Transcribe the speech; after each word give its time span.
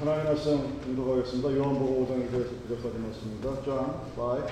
하나님 0.00 0.24
말씀 0.24 0.80
인도하겠습니다. 0.86 1.54
요한복음 1.58 2.06
5장 2.06 2.26
1절에서 2.26 2.48
9절까지 2.70 3.00
말씀입니다. 3.00 3.62
John 3.62 4.00
5 4.16 4.46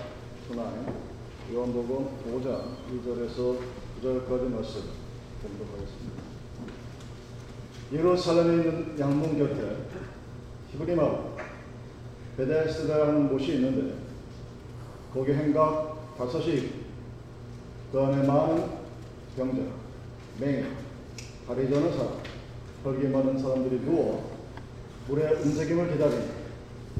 to 0.46 0.54
9. 0.54 1.54
요한복음 1.54 2.08
5장 2.26 2.76
1절에서 2.92 3.56
9절까지 4.03 4.50
말씀 4.50 4.82
공독하겠습니다. 5.40 6.22
예루살렘에 7.95 8.56
있는 8.56 8.98
양문 9.00 9.38
곁에 9.38 9.87
히브리 10.72 10.95
마을 10.95 11.19
베데스다라는 12.37 13.30
곳이 13.30 13.54
있는데 13.54 13.94
거기 15.15 15.33
행각 15.33 16.15
다섯이 16.19 16.73
그 17.91 18.02
안에 18.02 18.27
많은 18.27 18.66
병자, 19.34 19.62
맹인, 20.41 20.66
다리 21.46 21.70
저는 21.70 21.96
사람, 21.96 22.19
혈기 22.84 23.09
많은 23.09 23.38
사람들이 23.38 23.80
누워 23.80 24.27
물의 25.09 25.34
움직임을 25.43 25.93
기다리니 25.93 26.23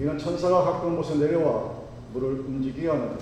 이는 0.01 0.19
천사가 0.19 0.62
가까운 0.62 0.97
곳에 0.97 1.16
내려와 1.16 1.73
물을 2.12 2.41
움직이게 2.41 2.89
하는데 2.89 3.16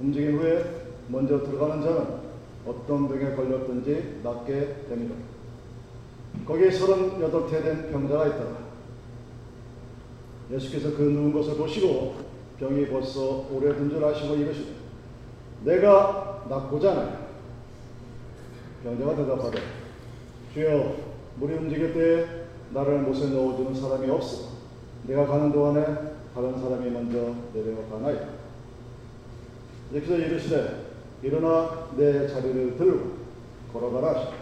움직인 0.00 0.38
후에 0.38 0.64
먼저 1.08 1.42
들어가는 1.42 1.82
자는 1.82 2.26
어떤 2.66 3.08
병에 3.08 3.34
걸렸든지 3.34 4.20
낫게 4.22 4.86
됩니다. 4.88 5.14
거기에 6.46 6.70
서른여덟 6.70 7.48
된 7.50 7.90
병자가 7.90 8.26
있더라. 8.28 8.66
예수께서 10.50 10.96
그 10.96 11.02
누운 11.02 11.32
것을 11.32 11.56
보시고 11.56 12.16
병이 12.58 12.86
벌써 12.88 13.46
오래된 13.50 13.90
줄 13.90 14.04
아시고 14.04 14.36
이르시되 14.36 14.72
내가 15.64 16.44
낫고자 16.48 16.90
하나니 16.90 17.10
병자가 18.84 19.16
대답하되 19.16 19.58
주여 20.54 20.96
물이 21.36 21.54
움직일 21.54 21.92
때에 21.92 22.45
나를 22.72 23.00
못에 23.00 23.28
넣어주는 23.30 23.74
사람이 23.74 24.10
없어. 24.10 24.56
내가 25.04 25.26
가는 25.26 25.52
동안에 25.52 25.84
다른 26.34 26.60
사람이 26.60 26.90
먼저 26.90 27.34
내려가나이다. 27.54 28.28
예수께서 29.92 30.18
이르시되 30.18 30.86
일어나 31.22 31.88
내 31.96 32.26
자리를 32.28 32.76
들고 32.76 33.16
걸어가라 33.72 34.32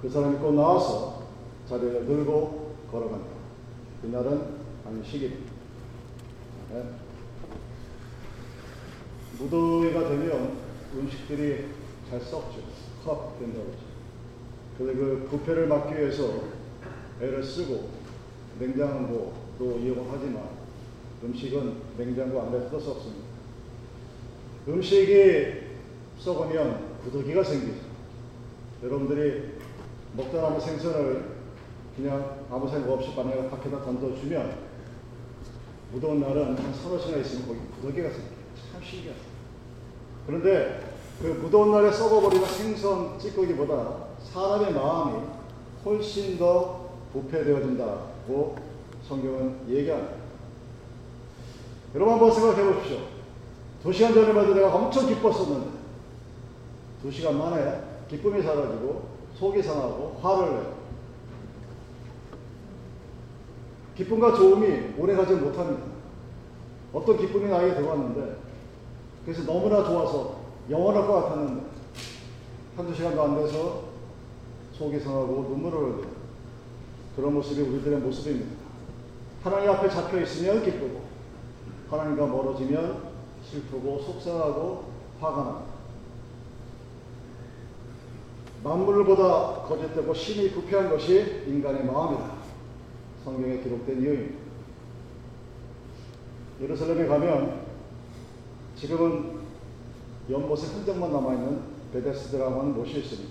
그 0.00 0.08
사람이 0.08 0.38
곧 0.38 0.52
나와서 0.52 1.24
자리를 1.68 2.06
들고 2.06 2.74
걸어간다. 2.90 3.26
그날은 4.02 4.42
안식일입니다. 4.86 5.52
네. 6.72 6.84
무더위가 9.38 10.08
되면 10.08 10.52
음식들이 10.94 11.66
잘 12.08 12.20
썩죠. 12.20 12.60
컵 13.04 13.38
된다고 13.38 13.72
그래서 14.76 14.98
그 14.98 15.28
부패를 15.30 15.66
막기 15.66 15.94
위해서 15.94 16.59
애를 17.20 17.42
쓰고 17.42 17.88
냉장고도 18.58 19.78
이용하지만 19.78 20.42
음식은 21.22 21.74
냉장고 21.98 22.40
안에 22.42 22.68
쓸수 22.68 22.90
없습니다. 22.92 23.24
음식이 24.68 25.70
썩으면 26.18 26.96
구더기가 27.04 27.44
생기죠. 27.44 27.80
여러분들이 28.82 29.54
먹다 30.16 30.42
남은 30.42 30.60
생선을 30.60 31.40
그냥 31.96 32.46
아무 32.50 32.68
생각 32.70 32.92
없이 32.92 33.14
바늘 33.14 33.50
밖에다 33.50 33.82
던져주면 33.84 34.70
무더운 35.92 36.20
날은 36.20 36.56
한 36.56 36.74
서너 36.74 36.98
시간 36.98 37.20
있으면 37.20 37.46
거기 37.46 37.58
구더기가 37.76 38.08
생겨요. 38.08 38.30
참 38.72 38.82
신기하죠. 38.82 39.20
그런데 40.26 40.94
그 41.20 41.26
무더운 41.26 41.72
날에 41.72 41.92
썩어버리는 41.92 42.46
생선 42.46 43.18
찌꺼기보다 43.18 44.06
사람의 44.32 44.72
마음이 44.72 45.22
훨씬 45.84 46.38
더 46.38 46.79
부패되어진다고 47.12 48.56
성경은 49.06 49.68
얘기합니다. 49.68 50.14
여러분 51.94 52.14
한번 52.14 52.32
생각해 52.32 52.62
보십시오. 52.62 52.98
두 53.82 53.92
시간 53.92 54.14
전에만 54.14 54.44
해도 54.44 54.54
내가 54.54 54.74
엄청 54.74 55.06
기뻤었는데 55.06 55.78
두 57.02 57.10
시간 57.10 57.38
만에 57.38 57.80
기쁨이 58.08 58.42
사라지고 58.42 59.08
속이 59.34 59.62
상하고 59.62 60.18
화를 60.20 60.50
내요. 60.50 60.74
기쁨과 63.96 64.34
좋음이 64.34 64.94
오래가지 64.98 65.34
못합니다. 65.34 65.82
어떤 66.92 67.16
기쁨이 67.18 67.48
나에게 67.48 67.74
들어왔는데 67.74 68.36
그래서 69.24 69.44
너무나 69.44 69.84
좋아서 69.84 70.40
영원할 70.68 71.06
것 71.06 71.12
같았는데 71.14 71.62
한두 72.76 72.94
시간도 72.94 73.22
안 73.22 73.36
돼서 73.36 73.84
속이 74.72 75.00
상하고 75.00 75.46
눈물을 75.50 75.78
흘려요. 75.78 76.19
그런 77.20 77.34
모습이 77.34 77.60
우리들의 77.60 77.98
모습입니다. 77.98 78.50
하나님 79.42 79.68
앞에 79.70 79.90
잡혀 79.90 80.22
있으면 80.22 80.64
기쁘고 80.64 81.02
하나님과 81.90 82.26
멀어지면 82.26 83.10
슬프고 83.44 84.00
속상하고 84.00 84.84
화가 85.20 85.44
납니다. 85.44 85.70
만물보다 88.64 89.64
거짓되고 89.66 90.14
심히 90.14 90.50
부패한 90.50 90.88
것이 90.88 91.44
인간의 91.46 91.84
마음이다. 91.84 92.32
성경에 93.22 93.58
기록된 93.58 94.00
이유입니다. 94.00 94.38
예루살렘에 96.62 97.06
가면 97.06 97.66
지금은 98.76 99.40
연못의 100.30 100.64
흔적만 100.64 101.12
남아있는 101.12 101.60
베데스드라고 101.92 102.60
하는 102.60 102.74
곳이 102.74 102.98
있습니다. 102.98 103.30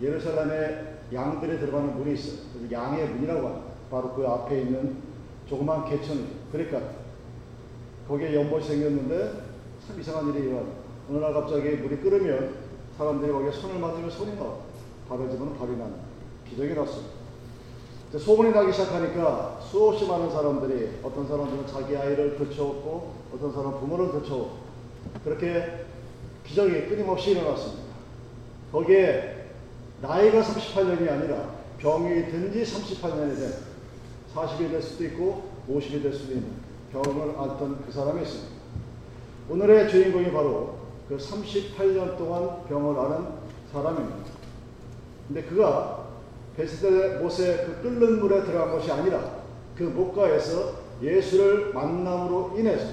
예루살렘에 0.00 0.93
양들이 1.12 1.58
들어가는 1.58 1.96
문이 1.96 2.14
있어요. 2.14 2.38
양의 2.70 3.08
문이라고 3.08 3.46
합니다. 3.46 3.66
바로 3.90 4.12
그 4.14 4.26
앞에 4.26 4.62
있는 4.62 4.96
조그만 5.48 5.84
개천이 5.84 6.26
그러니까 6.50 6.80
거기에 8.08 8.34
연못이 8.34 8.68
생겼는데 8.68 9.32
참 9.86 10.00
이상한 10.00 10.34
일이 10.34 10.46
일어납니다. 10.46 10.78
어느 11.10 11.18
날 11.18 11.34
갑자기 11.34 11.70
물이 11.70 11.98
끓으면 11.98 12.54
사람들이 12.96 13.32
거기에 13.32 13.50
손을 13.50 13.78
맞으면 13.78 14.10
손이 14.10 14.36
나와. 14.36 14.56
발을 15.08 15.30
집으면 15.30 15.56
발이 15.58 15.72
나는 15.72 15.94
기적이 16.48 16.74
났습니다. 16.74 17.12
소문이 18.16 18.52
나기 18.52 18.72
시작하니까 18.72 19.60
수없이 19.60 20.06
많은 20.06 20.30
사람들이 20.30 21.00
어떤 21.02 21.26
사람들은 21.26 21.66
자기 21.66 21.96
아이를 21.96 22.36
들쳐왔고 22.36 23.12
어떤 23.34 23.52
사람은 23.52 23.80
부모를 23.80 24.12
들쳐왔고 24.12 24.50
그렇게 25.24 25.84
기적이 26.46 26.86
끊임없이 26.86 27.32
일어났습니다. 27.32 27.82
거기에 28.70 29.43
나이가 30.04 30.42
38년이 30.42 31.10
아니라 31.10 31.54
병이 31.78 32.26
든 32.30 32.52
지 32.52 32.62
38년이 32.62 33.36
된 33.36 33.52
40이 34.34 34.70
될 34.70 34.82
수도 34.82 35.04
있고 35.04 35.50
50이 35.68 36.02
될 36.02 36.12
수도 36.12 36.34
있는 36.34 36.50
병을 36.92 37.34
앓던 37.38 37.84
그 37.86 37.92
사람이 37.92 38.22
있습니다. 38.22 38.54
오늘의 39.48 39.88
주인공이 39.88 40.30
바로 40.32 40.76
그 41.08 41.16
38년 41.16 42.18
동안 42.18 42.64
병을 42.68 42.98
앓은 42.98 43.26
사람입니다. 43.72 44.30
근데 45.26 45.42
그가 45.42 46.04
베스데 46.56 47.18
못의 47.18 47.66
그 47.66 47.80
끓는 47.82 48.20
물에 48.20 48.44
들어간 48.44 48.72
것이 48.72 48.90
아니라 48.92 49.42
그 49.76 49.84
목가에서 49.84 50.74
예수를 51.02 51.72
만남으로 51.72 52.54
인해서 52.56 52.92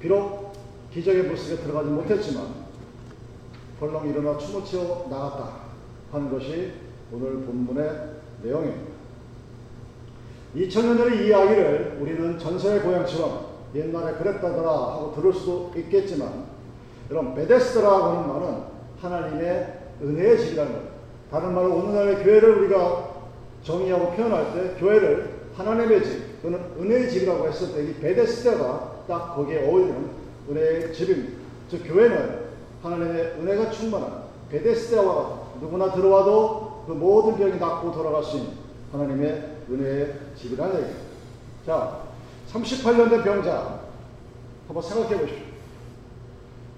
비록 0.00 0.52
기적의 0.92 1.24
모습에 1.24 1.62
들어가지 1.62 1.88
못했지만 1.90 2.46
벌렁 3.80 4.08
일어나 4.08 4.36
춤을 4.36 4.64
추어 4.64 5.06
나갔다 5.08 5.57
하는 6.12 6.30
것이 6.30 6.72
오늘 7.12 7.44
본문의 7.44 7.90
내용입니다. 8.42 8.88
2000년 10.56 10.96
전의 10.98 11.26
이야기를 11.26 11.98
우리는 12.00 12.38
전설의 12.38 12.82
고향처럼 12.82 13.46
옛날에 13.74 14.14
그랬다더라 14.14 14.70
하고 14.70 15.12
들을 15.14 15.32
수도 15.32 15.72
있겠지만 15.76 16.46
여러분 17.10 17.34
베데스라고 17.34 18.04
하는 18.04 18.28
말은 18.28 18.62
하나님의 19.00 19.78
은혜의 20.02 20.38
집이라는 20.38 20.72
거예요. 20.72 20.88
다른 21.30 21.54
말로 21.54 21.74
오늘날의 21.76 22.24
교회를 22.24 22.58
우리가 22.60 23.16
정의하고 23.62 24.12
표현할 24.12 24.54
때 24.54 24.80
교회를 24.80 25.38
하나님의 25.56 26.04
집 26.04 26.42
또는 26.42 26.60
은혜의 26.78 27.10
집이라고 27.10 27.46
했을 27.48 27.74
때 27.74 27.90
이 27.90 27.94
베데스다가 27.94 29.04
딱 29.08 29.34
거기에 29.36 29.66
어울리는 29.66 30.10
은혜의 30.48 30.94
집입니다. 30.94 31.38
즉 31.70 31.82
교회는 31.86 32.48
하나님의 32.82 33.36
은혜가 33.40 33.70
충만한 33.70 34.22
베데스다와 34.50 35.14
같은 35.14 35.37
누구나 35.60 35.92
들어와도 35.92 36.84
그 36.86 36.92
모든 36.92 37.36
병이 37.36 37.58
낫고 37.58 37.90
있는 38.34 38.50
하나님의 38.92 39.56
은혜의 39.70 40.14
집이라는 40.36 40.74
얘기입니다. 40.74 41.08
자, 41.66 41.98
38년 42.52 43.10
된 43.10 43.22
병자 43.22 43.80
한번 44.66 44.82
생각해 44.82 45.18
보십시오. 45.18 45.44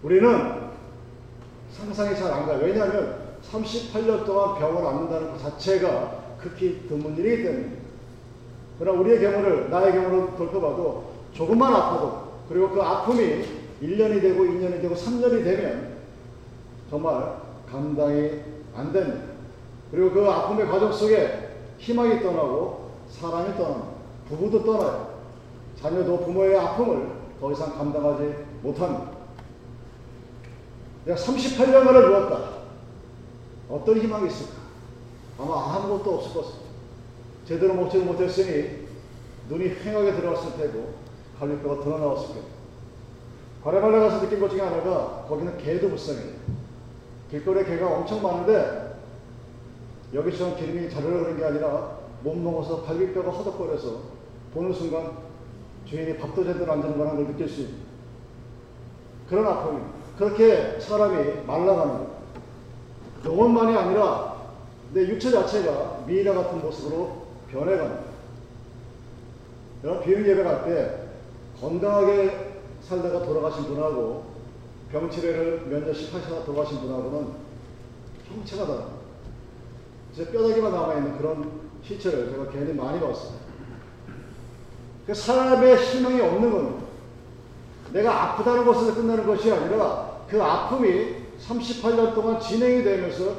우리는 0.03 0.71
상상이 1.73 2.17
잘 2.17 2.33
안 2.33 2.47
가요. 2.47 2.59
왜냐하면 2.63 3.31
38년 3.51 4.25
동안 4.25 4.59
병을 4.59 4.87
앓는다는 4.87 5.31
것 5.33 5.39
자체가 5.41 6.37
극히 6.41 6.87
드문 6.89 7.17
일이기 7.17 7.43
때문입니다. 7.45 7.83
그러나 8.79 9.01
우리의 9.01 9.21
경우를, 9.21 9.71
나의 9.71 9.93
경우를 9.93 10.37
돌펴봐도 10.37 11.13
조금만 11.33 11.73
아파도 11.75 12.31
그리고 12.49 12.71
그 12.71 12.83
아픔이 12.83 13.45
1년이 13.83 14.21
되고 14.21 14.43
2년이 14.45 14.81
되고 14.83 14.95
3년이 14.95 15.45
되면 15.45 15.97
정말 16.91 17.37
감당이 17.71 18.31
안 18.81 18.93
됩니다. 18.93 19.21
그리고 19.91 20.11
그 20.11 20.27
아픔의 20.27 20.67
과정 20.69 20.93
속에 20.93 21.51
희망이 21.79 22.23
떠나고 22.23 22.91
사람이 23.11 23.57
떠납니다. 23.57 23.91
부부도 24.29 24.65
떠나요. 24.65 25.21
자녀도 25.81 26.19
부모의 26.21 26.57
아픔을 26.57 27.11
더 27.41 27.53
이상 27.53 27.77
감당하지 27.77 28.35
못합니다. 28.63 29.13
내가 31.05 31.19
38년간을 31.19 32.09
누웠다. 32.09 32.61
어떤 33.69 33.99
희망이 33.99 34.29
있을까? 34.29 34.61
아마 35.39 35.77
아무것도 35.77 36.17
없을 36.17 36.35
것입니다. 36.35 36.71
제대로 37.47 37.75
먹지를 37.75 38.05
못했으니 38.05 38.87
눈이 39.49 39.77
휑하게 39.77 40.17
들어갔을 40.17 40.57
테고 40.57 40.95
갈비뼈가 41.39 41.83
드러나왔을 41.83 42.29
거예요. 42.29 42.45
과레말레 43.65 43.99
가서 43.99 44.21
느낀 44.21 44.41
것 44.41 44.51
중에 44.51 44.61
하나가 44.61 45.25
거기는 45.29 45.57
개도 45.59 45.89
불쌍해요. 45.89 46.60
길거리에 47.31 47.65
개가 47.65 47.87
엄청 47.87 48.23
많은데 48.23 48.99
여기처럼 50.13 50.57
기름이 50.57 50.91
자르르 50.91 51.21
흐른 51.21 51.37
게 51.39 51.45
아니라 51.45 51.99
못 52.23 52.37
먹어서 52.37 52.83
갈비뼈가 52.83 53.31
허덕거려서 53.31 54.01
보는 54.53 54.73
순간 54.73 55.13
주인이 55.87 56.19
밥도 56.19 56.45
제대로 56.45 56.73
안 56.73 56.83
주는 56.83 56.99
거라는 56.99 57.25
걸 57.25 57.33
느낄 57.33 57.49
수 57.49 57.61
있는 57.63 57.75
그런 59.29 59.47
아픔입니다. 59.47 59.91
그렇게 60.19 60.81
사람이 60.81 61.47
말라가는. 61.47 62.07
영혼만이 63.25 63.77
아니라 63.77 64.37
내 64.93 65.03
육체 65.03 65.31
자체가 65.31 66.03
미이라 66.07 66.35
같은 66.35 66.61
모습으로 66.61 67.27
변해가는. 67.53 68.11
여러분 69.85 70.05
비행 70.05 70.27
예배 70.27 70.43
갈 70.43 70.65
때 70.65 71.09
건강하게 71.61 72.55
살다가 72.83 73.25
돌아가신 73.25 73.65
분하고 73.65 74.30
병치레를 74.93 75.67
몇 75.69 75.85
년씩 75.85 76.13
하시다가 76.13 76.45
돌아가신 76.45 76.81
분하고는 76.81 77.29
형체가 78.29 78.67
다릅니다. 78.67 79.01
제 80.15 80.31
뼈다귀만 80.31 80.73
남아있는 80.73 81.19
그런 81.19 81.61
시체를 81.85 82.31
제가 82.31 82.51
괜히 82.51 82.73
많이 82.75 83.01
봤어요. 83.01 83.33
그 85.07 85.15
사람의 85.15 85.77
희망이 85.77 86.21
없는 86.21 86.51
겁니다. 86.51 86.87
내가 87.93 88.23
아프다는 88.23 88.65
것에서 88.65 88.95
끝나는 88.95 89.27
것이 89.27 89.51
아니라 89.51 90.21
그 90.29 90.43
아픔이 90.43 91.17
38년 91.41 92.15
동안 92.15 92.41
진행이 92.41 92.83
되면서 92.83 93.35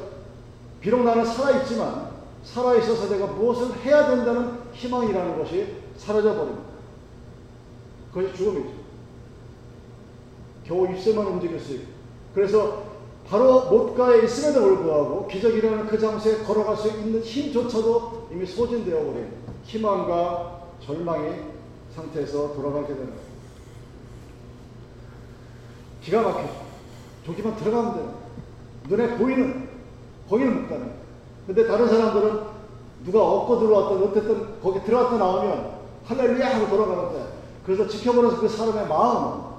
비록 0.80 1.04
나는 1.04 1.24
살아있지만 1.24 2.10
살아있어서 2.44 3.08
내가 3.08 3.26
무엇을 3.26 3.76
해야 3.84 4.08
된다는 4.10 4.58
희망이라는 4.72 5.38
것이 5.38 5.76
사라져 5.96 6.34
버립니다. 6.34 6.62
그것이 8.12 8.34
죽음이죠. 8.34 8.81
겨우 10.64 10.88
입술만 10.90 11.26
있고. 11.74 11.92
그래서 12.34 12.82
바로 13.28 13.70
못가에 13.70 14.24
있음에도 14.24 14.60
불구하고 14.60 15.26
기적이라는 15.28 15.86
그 15.86 15.98
장소에 15.98 16.38
걸어갈 16.44 16.76
수 16.76 16.88
있는 16.88 17.20
힘조차도 17.22 18.28
이미 18.32 18.44
소진되어 18.44 19.04
버린 19.04 19.32
희망과 19.64 20.62
절망의 20.84 21.52
상태에서 21.94 22.54
돌아가게 22.54 22.88
되는 22.88 23.06
거예요. 23.06 23.32
기가 26.02 26.22
막히죠. 26.22 26.52
저기만 27.26 27.56
들어가면 27.56 27.94
돼요. 27.94 28.14
눈에 28.88 29.16
보이는, 29.16 29.68
거기는 30.28 30.62
못 30.62 30.68
가는 30.68 30.80
거예요. 30.80 31.02
근데 31.46 31.66
다른 31.66 31.88
사람들은 31.88 32.40
누가 33.04 33.22
얻고 33.22 33.60
들어왔든 33.60 34.08
어쨌든 34.08 34.60
거기 34.60 34.82
들어갔다 34.84 35.16
나오면 35.16 35.72
할렐루야 36.04 36.56
하고 36.56 36.68
돌아가는데 36.68 37.32
그래서 37.64 37.86
지켜보면서 37.86 38.40
그 38.40 38.48
사람의 38.48 38.88
마음은 38.88 39.51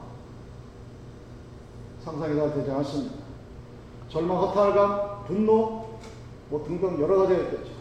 상상이 2.03 2.35
잘 2.35 2.53
되지 2.53 2.69
않습니다. 2.71 3.15
절망, 4.09 4.37
허탈감, 4.37 5.25
분노, 5.25 5.85
뭐 6.49 6.63
등등 6.65 7.01
여러 7.01 7.19
가지가 7.19 7.41
있겠죠. 7.43 7.71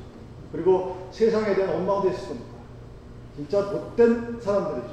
그리고 0.52 1.08
세상에 1.10 1.54
대한 1.54 1.74
원망도 1.74 2.08
있을 2.10 2.28
겁니다. 2.28 2.52
진짜 3.36 3.62
못된 3.62 4.40
사람들이죠. 4.40 4.88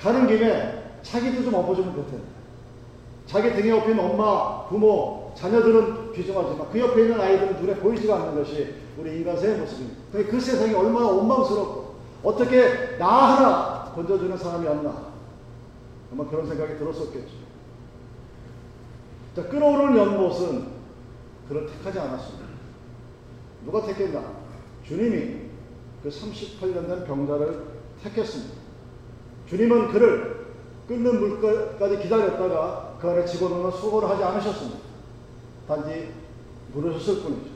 가는 0.00 0.26
김에 0.26 0.98
자기도 1.02 1.44
좀 1.44 1.54
엎어주면 1.54 1.94
될 1.94 2.06
텐데. 2.06 2.24
자기 3.26 3.52
등에 3.52 3.70
업힌 3.72 3.98
엄마, 3.98 4.66
부모, 4.66 5.32
자녀들은 5.34 6.12
귀중하지만 6.12 6.70
그 6.70 6.78
옆에 6.78 7.02
있는 7.02 7.20
아이들은 7.20 7.60
눈에 7.60 7.74
보이지가 7.76 8.16
않는 8.16 8.36
것이 8.36 8.74
우리 8.98 9.18
인간세의 9.18 9.58
모습입니다. 9.58 10.00
그 10.12 10.40
세상이 10.40 10.74
얼마나 10.74 11.06
원망스럽고 11.06 11.94
어떻게 12.22 12.96
나 12.98 13.06
하나 13.08 13.92
건져주는 13.94 14.36
사람이 14.36 14.66
없나 14.66 15.12
아마 16.12 16.28
그런 16.28 16.46
생각이 16.46 16.76
들었었겠죠. 16.78 17.41
자, 19.34 19.42
끌어오는 19.48 19.96
연못은 19.96 20.66
그를 21.48 21.66
택하지 21.66 21.98
않았습니다. 21.98 22.46
누가 23.64 23.82
택했나? 23.86 24.22
주님이 24.86 25.36
그 26.02 26.08
38년 26.08 26.86
된 26.86 27.04
병자를 27.04 27.64
택했습니다. 28.02 28.54
주님은 29.48 29.88
그를 29.92 30.46
끓는 30.88 31.20
물까지 31.20 32.02
기다렸다가 32.02 32.98
그 33.00 33.08
안에 33.08 33.24
집어넣는 33.24 33.70
수고를 33.70 34.08
하지 34.08 34.22
않으셨습니다. 34.22 34.78
단지 35.66 36.12
부르셨을 36.74 37.22
뿐이죠. 37.22 37.50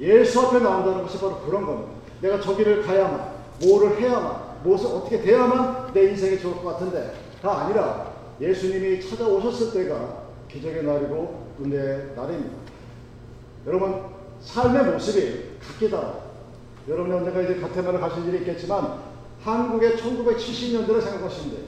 예수 0.00 0.40
앞에 0.40 0.60
나온다는 0.60 1.02
것이 1.02 1.18
바로 1.18 1.40
그런 1.40 1.66
겁니다. 1.66 1.92
내가 2.20 2.40
저기를 2.40 2.82
가야만, 2.82 3.32
뭐를 3.62 4.00
해야만, 4.00 4.62
무엇을 4.62 4.86
어떻게 4.86 5.20
돼야만 5.20 5.92
내 5.92 6.10
인생이 6.10 6.38
좋을 6.38 6.56
것 6.56 6.64
같은데 6.64 7.14
다 7.42 7.62
아니라 7.62 8.12
예수님이 8.40 9.00
찾아오셨을 9.00 9.72
때가 9.72 10.21
기적의 10.52 10.84
날이고 10.84 11.46
은혜의 11.60 12.12
날입니다. 12.14 12.56
여러분 13.66 14.04
삶의 14.42 14.92
모습이 14.92 15.58
같기다. 15.60 16.14
여러분이 16.88 17.14
언젠가 17.16 17.40
이제 17.40 17.60
가테마를 17.60 18.00
가실 18.00 18.26
일이 18.28 18.38
있겠지만 18.38 18.98
한국의 19.42 19.96
1970년대를 19.96 21.00
생각하시면 21.00 21.56
돼요. 21.56 21.66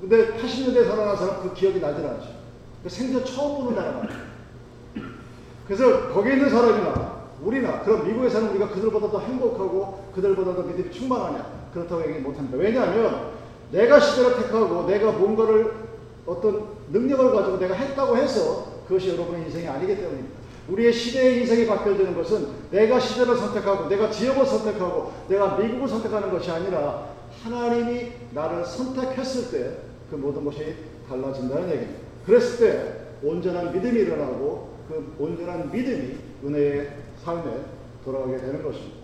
근데 0.00 0.36
80년대에 0.36 0.86
살아난 0.86 1.16
사람 1.16 1.42
그 1.42 1.54
기억이 1.54 1.80
나질 1.80 2.06
않죠. 2.06 2.28
그 2.82 2.88
생전 2.88 3.24
처음 3.24 3.64
보는 3.64 3.76
나라가. 3.76 4.06
그래서 5.66 6.08
거기에 6.12 6.34
있는 6.34 6.48
사람이나 6.48 7.18
우리나 7.42 7.82
그럼 7.82 8.06
미국에 8.06 8.28
사는 8.28 8.48
우리가 8.50 8.68
그들보다 8.68 9.10
더 9.10 9.20
행복하고 9.20 10.10
그들보다 10.14 10.54
더 10.54 10.62
믿음이 10.62 10.90
충만하냐 10.90 11.70
그렇다고 11.72 12.08
얘기 12.08 12.20
못합니다. 12.20 12.56
왜냐하면 12.56 13.32
내가 13.72 14.00
시대를 14.00 14.36
택하고 14.36 14.86
내가 14.86 15.12
뭔가를 15.12 15.87
어떤 16.28 16.68
능력을 16.92 17.32
가지고 17.32 17.58
내가 17.58 17.74
했다고 17.74 18.16
해서 18.16 18.66
그것이 18.86 19.10
여러분의 19.10 19.46
인생이 19.46 19.66
아니기 19.66 19.96
때문입니다. 19.96 20.38
우리의 20.68 20.92
시대의 20.92 21.40
인생이 21.40 21.66
바뀌어지는 21.66 22.14
것은 22.14 22.46
내가 22.70 23.00
시대를 23.00 23.36
선택하고 23.36 23.88
내가 23.88 24.10
지역을 24.10 24.44
선택하고 24.44 25.12
내가 25.28 25.56
미국을 25.56 25.88
선택하는 25.88 26.30
것이 26.30 26.50
아니라 26.50 27.08
하나님이 27.42 28.12
나를 28.32 28.64
선택했을 28.64 29.50
때 29.50 29.88
그 30.10 30.16
모든 30.16 30.44
것이 30.44 30.74
달라진다는 31.08 31.70
얘기입니다. 31.70 32.00
그랬을 32.24 32.58
때 32.58 33.26
온전한 33.26 33.72
믿음이 33.72 34.00
일어나고 34.00 34.68
그 34.88 35.14
온전한 35.18 35.70
믿음이 35.70 36.16
은혜의 36.44 36.92
삶에 37.22 37.64
돌아가게 38.04 38.38
되는 38.38 38.62
것입니다. 38.62 38.96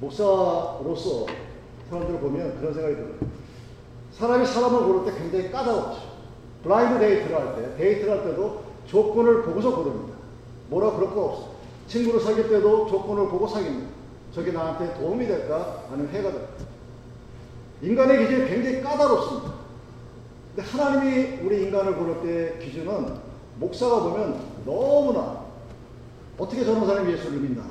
목사로서 0.00 1.26
사람들을 1.88 2.20
보면 2.20 2.58
그런 2.58 2.74
생각이 2.74 2.96
들어요. 2.96 3.14
사람이 4.12 4.46
사람을 4.46 4.84
고를 4.84 5.04
때 5.12 5.18
굉장히 5.18 5.50
까다롭죠. 5.50 6.00
blind 6.62 6.98
date를 6.98 7.36
할 7.36 7.56
때, 7.56 7.76
데이트를 7.76 8.12
할 8.12 8.24
때도 8.24 8.62
조건을 8.86 9.42
보고서 9.42 9.74
고릅니다. 9.74 10.14
뭐라 10.68 10.92
그럴 10.92 11.14
거 11.14 11.24
없어. 11.24 11.48
친구를 11.88 12.20
사귈 12.20 12.48
때도 12.48 12.86
조건을 12.88 13.28
보고 13.28 13.46
사깁니다. 13.46 13.88
저게 14.34 14.52
나한테 14.52 14.94
도움이 14.98 15.26
될까? 15.26 15.84
아니면 15.90 16.12
해가 16.12 16.30
될까? 16.30 16.48
인간의 17.82 18.18
기준이 18.26 18.48
굉장히 18.48 18.80
까다롭습니다. 18.82 19.52
근데 20.54 20.68
하나님이 20.70 21.40
우리 21.44 21.62
인간을 21.64 21.96
고를 21.96 22.20
때 22.22 22.64
기준은 22.64 23.14
목사가 23.56 24.00
보면 24.02 24.38
너무나 24.64 25.42
어떻게 26.38 26.64
저런 26.64 26.86
사람이 26.86 27.12
예수를 27.12 27.38
믿나. 27.40 27.62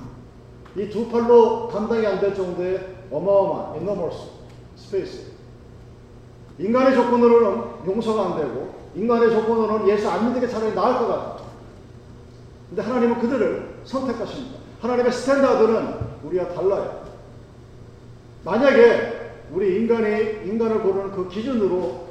이 0.78 0.90
두 0.90 1.10
팔로 1.10 1.68
감당이 1.68 2.06
안 2.06 2.20
될 2.20 2.34
정도의 2.34 2.80
어마어마한 3.12 3.76
enormous 3.82 4.30
space. 4.78 5.31
인간의 6.62 6.96
조건으로는 6.96 7.86
용서가 7.88 8.26
안 8.28 8.42
되고 8.42 8.76
인간의 8.96 9.32
조건으로는 9.32 9.88
예수 9.88 10.10
안 10.10 10.26
믿는 10.26 10.42
게 10.42 10.48
차라리 10.48 10.74
나을 10.76 11.00
것 11.00 11.08
같아요. 11.08 11.48
근데 12.70 12.82
하나님은 12.82 13.20
그들을 13.20 13.82
선택하십니다. 13.84 14.60
하나님의 14.80 15.12
standard는 15.12 15.96
우리와 16.24 16.50
달라요. 16.50 17.06
만약에 18.46 19.34
우리 19.52 19.80
인간이 19.80 20.50
인간을 20.50 20.82
고르는 20.82 21.12
그 21.12 21.28
기준으로 21.30 22.08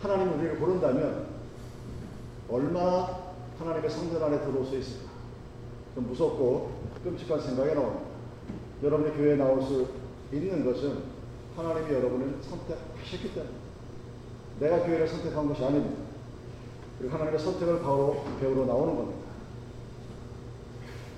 하나님 0.00 0.38
우리를 0.38 0.58
고른다면 0.58 1.26
얼마나 2.50 3.18
하나님의 3.58 3.90
성전 3.90 4.22
안에 4.22 4.40
들어올 4.40 4.64
수 4.64 4.76
있을까? 4.76 5.08
좀 5.94 6.06
무섭고 6.08 6.70
끔찍한 7.04 7.40
생각이 7.40 7.74
나옵니다. 7.74 8.06
여러분이 8.82 9.16
교회에 9.16 9.36
나올 9.36 9.60
수 9.62 9.88
있는 10.32 10.64
것은 10.64 11.18
하나님이 11.56 11.92
여러분을 11.92 12.36
선택하셨기 12.40 13.34
때문에 13.34 13.57
내가 14.58 14.80
교회를 14.84 15.06
선택한 15.06 15.48
것이 15.48 15.64
아닙니다. 15.64 16.02
그리고 16.98 17.14
하나님의 17.14 17.38
선택을 17.38 17.80
바로 17.80 18.24
배우러 18.40 18.64
나오는 18.64 18.96
겁니다. 18.96 19.20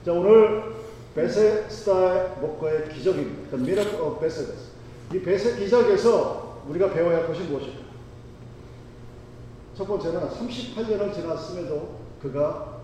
자, 0.05 0.13
오늘 0.13 0.75
베세스다의 1.15 2.37
목과의 2.41 2.89
기적입니다. 2.91 3.51
The 3.57 3.63
Miracle 3.63 4.01
of 4.01 4.21
Bethesda. 4.21 4.57
이 5.13 5.21
베세 5.23 5.57
기적에서 5.57 6.63
우리가 6.69 6.93
배워야 6.93 7.19
할 7.19 7.27
것이 7.27 7.43
무엇일까? 7.43 7.81
첫 9.75 9.87
번째는 9.87 10.21
38년을 10.21 11.15
지났음에도 11.15 12.01
그가 12.23 12.81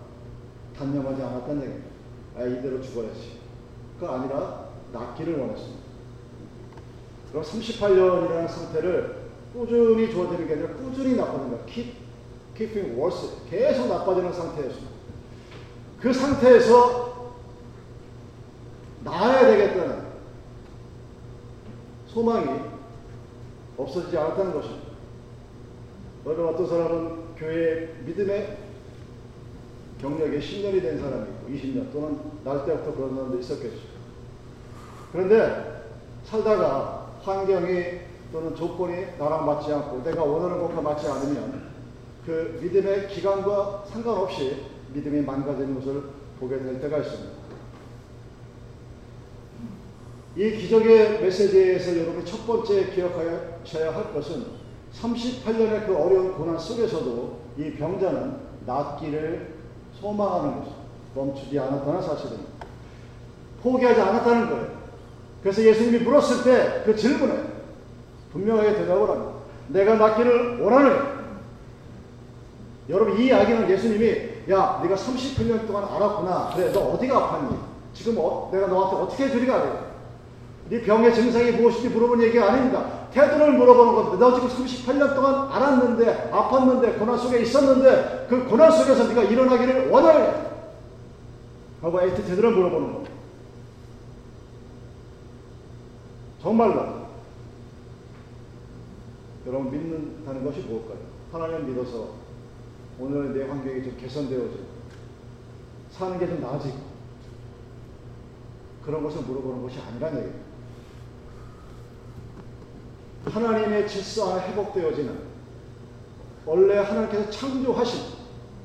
단념하지 0.77 1.21
않았다는 1.21 1.61
얘기입니다. 1.61 1.89
아, 2.35 2.43
이대로 2.43 2.81
죽어야지. 2.81 3.39
그 3.99 4.07
아니라 4.07 4.65
낫기를 4.91 5.39
원했습니다. 5.39 5.87
그럼 7.31 7.43
38년이라는 7.43 8.47
상태를 8.49 9.26
꾸준히 9.57 10.11
좋아지는 10.11 10.47
게 10.47 10.53
아니라 10.53 10.69
꾸준히 10.73 11.15
나빠지는 11.15 11.49
거야. 11.49 11.65
Keep, 11.65 11.93
keeping 12.55 12.95
worse. 12.95 13.29
계속 13.49 13.87
나빠지는 13.87 14.31
상태였습니다. 14.31 14.91
그 15.99 16.13
상태에서 16.13 17.33
나아야 19.03 19.47
되겠다는 19.47 20.05
소망이 22.05 22.61
없어지지 23.77 24.15
않았다는 24.15 24.53
것입니다. 24.53 24.87
여러분 26.25 26.47
어떤 26.47 26.67
사람은 26.67 27.35
교회 27.35 27.95
믿음의 28.05 28.57
경력에 29.99 30.39
10년이 30.39 30.81
된 30.81 30.99
사람이 30.99 31.23
있고 31.23 31.47
20년 31.49 31.91
또는 31.91 32.19
날 32.43 32.63
때부터 32.63 32.93
그런 32.93 33.15
사람도 33.15 33.39
있었겠죠. 33.39 33.79
그런데 35.11 35.83
살다가 36.25 37.13
환경이 37.23 38.06
또는 38.31 38.55
조건이 38.55 39.05
나랑 39.17 39.45
맞지 39.45 39.71
않고 39.71 40.03
내가 40.03 40.23
원하는 40.23 40.59
것과 40.59 40.81
맞지 40.81 41.07
않으면 41.07 41.71
그 42.25 42.59
믿음의 42.61 43.07
기간과 43.07 43.85
상관없이 43.87 44.63
믿음이 44.93 45.21
망가지는 45.21 45.75
것을 45.75 46.03
보게 46.39 46.59
될 46.59 46.79
때가 46.81 46.97
있습니다. 46.97 47.37
이 50.35 50.51
기적의 50.51 51.21
메시지에서 51.21 51.97
여러분이 51.97 52.25
첫 52.25 52.45
번째 52.45 52.91
기억하셔야 52.91 53.95
할 53.95 54.13
것은 54.13 54.45
38년의 54.93 55.87
그 55.87 55.97
어려운 55.97 56.33
고난 56.33 56.59
속에서도 56.59 57.39
이 57.57 57.71
병자는 57.71 58.37
낫기를 58.65 59.55
소망하는 59.99 60.59
것을 60.59 60.73
멈추지 61.15 61.57
않았다는 61.57 62.01
사실입니다. 62.01 62.51
포기하지 63.63 63.99
않았다는 63.99 64.49
거예요. 64.49 64.77
그래서 65.41 65.63
예수님이 65.63 65.99
물었을 65.99 66.43
때 66.43 66.83
그 66.85 66.95
질문에 66.95 67.56
분명하게 68.37 68.75
대답을 68.75 69.09
합니다. 69.09 69.31
내가 69.69 69.95
낫기를 69.95 70.61
원하느냐? 70.61 71.17
여러분 72.89 73.19
이 73.19 73.25
이야기는 73.25 73.69
예수님이 73.69 74.29
야 74.49 74.79
네가 74.83 74.95
38년 74.95 75.67
동안 75.67 75.83
알았구나. 75.83 76.51
그래 76.55 76.71
너 76.71 76.79
어디가 76.91 77.15
아팠니? 77.15 77.57
지금 77.93 78.15
어, 78.17 78.49
내가 78.53 78.67
너한테 78.67 78.95
어떻게 78.95 79.25
해주랴 79.25 79.61
그래? 79.61 79.71
네 80.69 80.81
병의 80.81 81.13
증상이 81.13 81.51
무엇인지 81.51 81.89
물어본 81.89 82.21
얘기가 82.23 82.51
아닙니다. 82.51 82.85
태도를 83.11 83.53
물어보는 83.53 83.93
건데 83.95 84.17
너 84.19 84.35
지금 84.35 84.49
38년 84.49 85.15
동안 85.15 85.49
앓았는데 85.51 86.29
아팠는데 86.31 86.99
고난 86.99 87.17
속에 87.17 87.39
있었는데 87.41 88.27
그 88.29 88.45
고난 88.47 88.71
속에서 88.71 89.07
네가 89.07 89.23
일어나기를 89.23 89.89
원하느냐? 89.89 90.47
하고 91.81 92.01
attitude를 92.01 92.51
물어보는 92.51 92.93
겁니다. 92.93 93.11
정말로 96.41 96.96
여러분 99.47 99.71
믿는다는 99.71 100.43
것이 100.43 100.59
무엇일까요? 100.59 100.97
하나님 101.31 101.67
믿어서 101.69 102.09
오늘 102.99 103.33
내 103.33 103.47
환경이 103.47 103.81
좀 103.83 103.97
개선되어지고 103.97 104.65
사는 105.91 106.19
게 106.19 106.27
좀 106.27 106.41
나아지고 106.41 106.75
그런 108.83 109.03
것을 109.03 109.21
물어보는 109.21 109.63
것이 109.63 109.79
아니란 109.79 110.17
얘기입니다. 110.17 110.47
하나님의 113.25 113.87
질서 113.87 114.33
안에 114.33 114.49
회복되어지는 114.49 115.17
원래 116.45 116.77
하나님께서 116.77 117.29
창조하신 117.29 118.17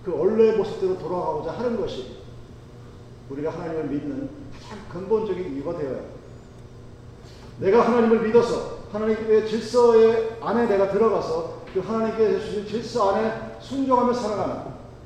그 0.04 0.12
원래의 0.16 0.56
모습대로 0.56 0.98
돌아가고자 0.98 1.52
하는 1.58 1.80
것이 1.80 2.18
우리가 3.30 3.50
하나님을 3.52 3.84
믿는 3.86 4.30
가장 4.52 4.88
근본적인 4.88 5.54
이유가 5.56 5.76
되어야 5.76 5.96
합니다. 5.98 6.14
내가 7.58 7.86
하나님을 7.86 8.26
믿어서 8.26 8.81
하나님의 8.92 9.48
질서의 9.48 10.36
안에 10.40 10.66
내가 10.66 10.90
들어가서 10.90 11.62
그 11.72 11.80
하나님께서 11.80 12.40
주신 12.40 12.66
질서 12.66 13.12
안에 13.12 13.56
순종하며 13.60 14.12
살아가는 14.12 14.56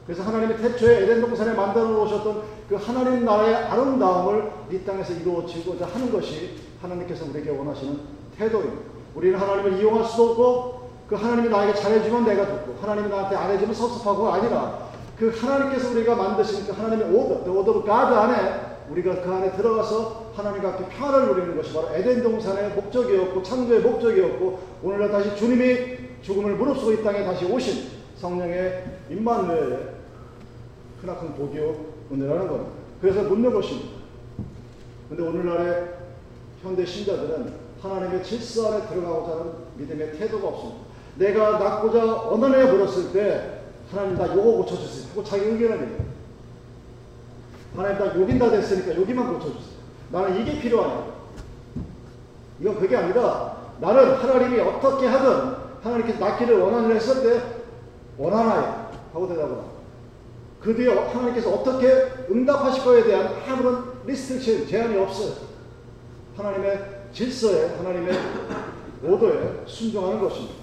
그래서 0.04 0.22
하나님의 0.22 0.58
태초에 0.58 1.02
에덴 1.02 1.20
동산에 1.20 1.54
만들어 1.54 1.84
놓으셨던 1.84 2.42
그 2.68 2.74
하나님 2.76 3.24
나라의 3.24 3.54
아름다움을 3.54 4.50
이 4.70 4.84
땅에서 4.84 5.12
이루어지고자 5.14 5.86
하는 5.86 6.12
것이 6.12 6.58
하나님께서 6.82 7.24
우리에게 7.26 7.50
원하시는 7.50 8.00
태도입니다. 8.36 8.82
우리는 9.14 9.38
하나님을 9.38 9.80
이용할 9.80 10.04
수도 10.04 10.30
없고 10.30 10.90
그 11.08 11.14
하나님이 11.14 11.48
나에게 11.48 11.74
잘해주면 11.74 12.24
내가 12.24 12.46
듣고 12.46 12.76
하나님이 12.80 13.08
나한테 13.08 13.36
안 13.36 13.50
해주면 13.50 13.74
섭섭하고 13.74 14.28
아니라 14.32 14.86
그 15.16 15.32
하나님께서 15.40 15.90
우리가 15.92 16.14
만드신 16.14 16.66
그 16.66 16.72
하나님의 16.72 17.08
오더, 17.14 17.44
the 17.44 17.58
order 17.58 18.14
안에 18.14 18.76
우리가 18.90 19.22
그 19.22 19.32
안에 19.32 19.52
들어가서 19.52 20.25
하나님과 20.36 20.74
함께 20.74 20.84
평화를 20.94 21.28
누리는 21.28 21.56
것이 21.56 21.72
바로 21.72 21.88
에덴 21.94 22.22
동산의 22.22 22.74
목적이었고 22.74 23.42
창조의 23.42 23.80
목적이었고 23.80 24.60
오늘날 24.82 25.10
다시 25.10 25.34
주님이 25.34 25.96
죽음을 26.20 26.56
무릅쓰고 26.56 26.92
이 26.92 27.02
땅에 27.02 27.24
다시 27.24 27.46
오신 27.46 27.88
성령의 28.18 28.84
임마누엘의 29.10 29.78
크나큰 31.00 31.34
복이요 31.34 31.76
은혜라는 32.12 32.48
겁니다. 32.48 32.70
그래서 33.00 33.22
묻는 33.22 33.52
것입니다. 33.52 33.96
근데 35.08 35.22
오늘날의 35.22 35.88
현대 36.62 36.84
신자들은 36.84 37.52
하나님의 37.80 38.22
질서 38.22 38.72
안에 38.72 38.86
들어가고자 38.88 39.32
하는 39.32 39.52
믿음의 39.76 40.18
태도가 40.18 40.48
없습니다. 40.48 40.80
내가 41.16 41.58
낳고자 41.58 42.04
원한해 42.04 42.70
버렸을 42.70 43.12
때 43.12 43.60
하나님 43.90 44.16
나 44.16 44.26
요거 44.34 44.52
고쳐주세요 44.58 45.10
하고 45.10 45.24
자기 45.24 45.44
의견을 45.44 45.78
내요. 45.78 46.06
하나님 47.74 47.98
나 47.98 48.20
여긴 48.20 48.38
다 48.38 48.50
됐으니까 48.50 49.00
여기만 49.00 49.32
고쳐주세요. 49.34 49.75
나는 50.10 50.40
이게 50.40 50.60
필요하냐. 50.60 51.16
이건 52.60 52.78
그게 52.78 52.96
아니라 52.96 53.56
나는 53.80 54.14
하나님이 54.14 54.60
어떻게 54.60 55.06
하든 55.06 55.56
하나님께서 55.82 56.18
낫기를 56.18 56.58
원하냐 56.58 56.94
했을 56.94 57.22
때 57.22 57.42
원하나요? 58.16 58.90
하고 59.12 59.28
대답을 59.28 59.50
합니다. 59.50 59.76
그 60.60 60.74
뒤에 60.74 60.94
하나님께서 60.94 61.50
어떻게 61.50 61.86
응답하실 62.30 62.84
거에 62.84 63.04
대한 63.04 63.34
아무런 63.46 63.92
restriction, 64.06 64.66
제한이 64.66 64.96
없어요. 64.98 65.32
하나님의 66.36 66.96
질서에, 67.12 67.76
하나님의 67.76 68.18
오더에 69.04 69.62
순종하는 69.66 70.20
것입니다. 70.20 70.54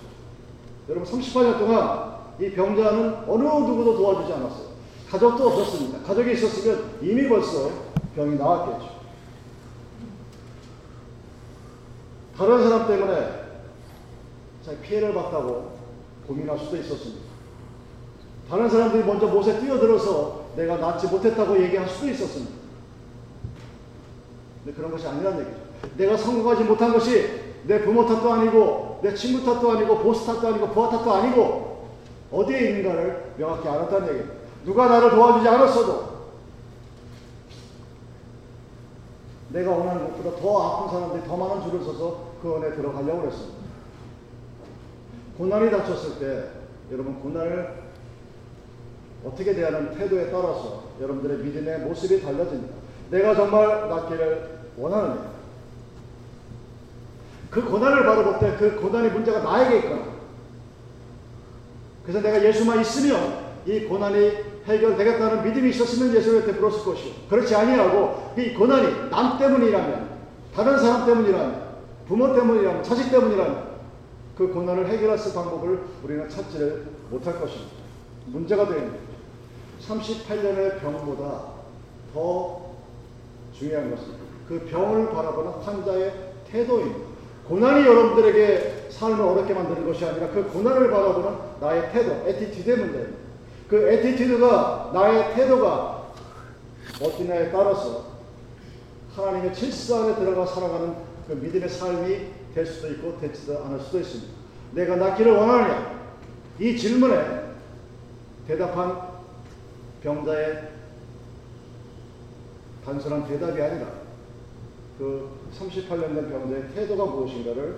여러분, 0.89 1.09
38년 1.09 1.59
동안 1.59 2.13
이 2.39 2.50
병자는 2.50 3.15
어느 3.27 3.43
누구도 3.43 3.95
도와주지 3.97 4.33
않았어요. 4.33 4.73
가족도 5.09 5.47
없었습니다. 5.47 6.00
가족이 6.00 6.31
있었으면 6.33 6.97
이미 7.01 7.29
벌써 7.29 7.69
병이 8.15 8.35
나았겠죠. 8.36 8.92
다른 12.38 12.63
사람 12.63 12.88
때문에 12.88 13.44
피해를 14.82 15.13
봤다고 15.13 15.72
고민할 16.28 16.58
수도 16.58 16.78
있었습니다. 16.78 17.22
다른 18.50 18.70
사람들이 18.70 19.04
먼저 19.04 19.28
못에 19.28 19.60
뛰어들어서 19.60 20.44
내가 20.56 20.78
낫지 20.78 21.08
못했다고 21.08 21.62
얘기할 21.63 21.88
수도 21.88 22.10
있었습니다. 22.10 22.54
근데 24.63 24.75
그런 24.78 24.92
것이 24.92 25.08
아니란 25.08 25.40
얘기죠. 25.40 25.58
내가 25.98 26.18
성공하지 26.18 26.63
못한 26.63 26.94
것이 26.94 27.42
내 27.66 27.82
부모 27.82 28.06
탓도 28.06 28.32
아니고 28.32 29.00
내 29.04 29.13
친구 29.13 29.44
탓도 29.46 29.72
아니고 29.72 30.00
보스 30.00 30.25
탓도 30.25 30.48
아니고 30.48 30.70
부하 30.70 30.90
탓도 30.90 31.13
아니고 31.13 31.88
어디에 32.32 32.70
있는가를 32.70 33.34
명확히 33.38 33.68
알았다는 33.68 34.08
얘기입니다. 34.08 34.36
누가 34.66 34.88
나를 34.88 35.12
도와주지 35.12 35.48
않았어도 35.48 36.12
내가 39.53 39.72
원하는 39.72 40.05
것보다 40.05 40.36
더 40.41 40.62
아픈 40.62 40.91
사람들이 40.91 41.27
더 41.27 41.38
많은 41.38 41.63
줄을 41.63 41.86
서서 41.86 42.33
그 42.41 42.55
안에 42.55 42.75
들어가려고 42.75 43.27
했습니다. 43.27 43.63
고난이 45.38 45.72
닥쳤을 45.72 46.19
때 46.19 46.50
여러분 46.91 47.19
고난을 47.22 47.83
어떻게 49.25 49.53
대하는 49.53 49.95
태도에 49.95 50.31
따라서 50.31 50.83
여러분들의 51.00 51.38
믿음의 51.38 51.79
모습이 51.81 52.22
달라집니다. 52.22 52.74
내가 53.12 53.36
정말 53.36 53.89
낫기를 53.89 54.60
원하느냐. 54.77 55.33
그 57.51 57.63
고난을 57.63 58.03
바라볼 58.03 58.39
때 58.39 58.57
그 58.57 58.81
고난의 58.81 59.12
문제가 59.12 59.39
나에게 59.39 59.77
있거나 59.77 60.13
그래서 62.03 62.22
내가 62.22 62.43
예수만 62.43 62.81
있으면 62.81 63.53
이 63.67 63.81
고난이 63.86 64.52
해결되겠다는 64.67 65.43
믿음이 65.43 65.70
있었으면 65.70 66.15
예수를 66.15 66.46
베풀었을 66.46 66.86
것이고 66.86 67.15
그렇지 67.29 67.55
아니하고 67.55 68.34
이 68.38 68.53
고난이 68.53 69.10
남 69.10 69.38
때문이라면 69.38 70.10
다른 70.55 70.77
사람 70.79 71.05
때문이라면 71.05 71.63
부모 72.08 72.34
때문이라면 72.34 72.84
자식 72.84 73.12
때문이라면 73.12 73.74
그 74.38 74.51
고난을 74.51 74.88
해결할 74.88 75.17
수 75.17 75.34
방법을 75.34 75.79
우리는 76.03 76.27
찾지를 76.29 76.86
못할 77.10 77.39
것입니다. 77.39 77.72
문제가 78.27 78.67
되는 78.67 78.91
거죠. 78.91 79.03
38년의 79.88 80.79
병보다 80.79 81.53
더 82.13 82.74
중요한 83.53 83.91
것은 83.91 84.05
그 84.48 84.60
병을 84.70 85.12
바라보는 85.12 85.51
환자의 85.51 86.13
태도입니다. 86.50 87.13
고난이 87.48 87.86
여러분들에게 87.86 88.88
삶을 88.89 89.20
어렵게 89.20 89.53
만드는 89.53 89.86
것이 89.86 90.05
아니라 90.05 90.29
그 90.29 90.48
고난을 90.48 90.89
바라보는 90.89 91.38
나의 91.60 91.91
태도, 91.91 92.27
attitude의 92.27 92.77
문제입니다. 92.77 93.24
그 93.67 93.89
attitude가 93.89 94.91
나의 94.93 95.34
태도가 95.36 96.13
어디냐에 97.01 97.51
따라서 97.51 98.13
하나님의 99.15 99.53
질서 99.53 100.03
안에 100.03 100.15
들어가 100.15 100.46
살아가는 100.46 100.96
그 101.27 101.34
믿음의 101.34 101.70
삶이 101.70 102.27
될 102.53 102.65
수도 102.65 102.89
있고 102.89 103.20
되지도 103.20 103.63
않을 103.65 103.79
수도 103.79 104.00
있습니다. 104.00 104.34
내가 104.72 104.96
낫기를 104.96 105.32
원하느냐? 105.32 105.93
이 106.60 106.77
질문에 106.77 107.53
대답한 108.48 109.13
병자의 110.01 110.70
단순한 112.86 113.27
대답이 113.27 113.62
아니라 113.62 113.88
그 114.98 115.29
38년 115.58 116.13
된 116.13 116.29
병자의 116.29 116.74
태도가 116.75 117.05
무엇인가를 117.05 117.77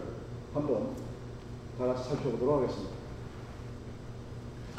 한번 0.54 0.96
다 1.78 1.86
같이 1.86 2.10
살펴보도록 2.10 2.64
하겠습니다. 2.64 2.95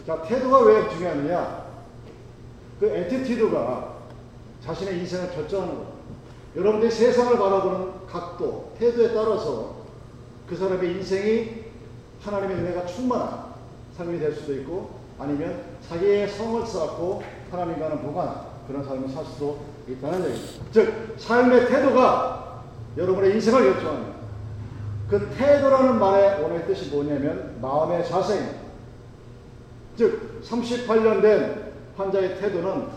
자, 0.06 0.22
태도가 0.22 0.60
왜 0.60 0.88
중요하느냐? 0.88 1.66
그 2.78 2.86
attitude가 2.86 3.96
자신의 4.64 5.00
인생을 5.00 5.32
결정하는 5.32 5.74
것. 5.74 5.86
여러분들이 6.54 6.90
세상을 6.90 7.36
바라보는 7.36 8.06
각도, 8.06 8.72
태도에 8.78 9.12
따라서 9.12 9.76
그 10.48 10.56
사람의 10.56 10.92
인생이 10.92 11.64
하나님의 12.22 12.56
은혜가 12.56 12.86
충만한 12.86 13.46
삶이 13.96 14.18
될 14.20 14.32
수도 14.32 14.54
있고 14.54 14.90
아니면 15.18 15.60
자기의 15.88 16.28
성을 16.28 16.64
쌓고 16.64 17.22
하나님과는 17.50 18.02
무관한 18.02 18.46
그런 18.68 18.84
삶을 18.84 19.08
살 19.08 19.24
수도 19.24 19.58
있다는 19.88 20.24
얘기입니다. 20.30 20.64
즉, 20.72 21.16
삶의 21.18 21.66
태도가 21.68 22.62
여러분의 22.96 23.34
인생을 23.34 23.72
결정합니다. 23.72 24.16
그 25.10 25.30
태도라는 25.36 25.98
말의 25.98 26.42
원어의 26.42 26.66
뜻이 26.66 26.90
뭐냐면 26.90 27.58
마음의 27.60 28.06
자세입니다. 28.06 28.65
즉, 29.96 30.42
38년 30.42 31.22
된 31.22 31.72
환자의 31.96 32.38
태도는 32.38 32.88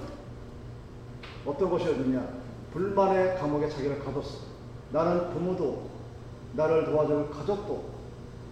어떤 1.46 1.70
것이었느냐? 1.70 2.28
불만의 2.74 3.38
감옥에 3.38 3.70
자기를 3.70 4.04
가뒀어. 4.04 4.50
나는 4.92 5.30
부모도, 5.32 5.84
나를 6.54 6.86
도와줄 6.86 7.30
가족도, 7.32 7.84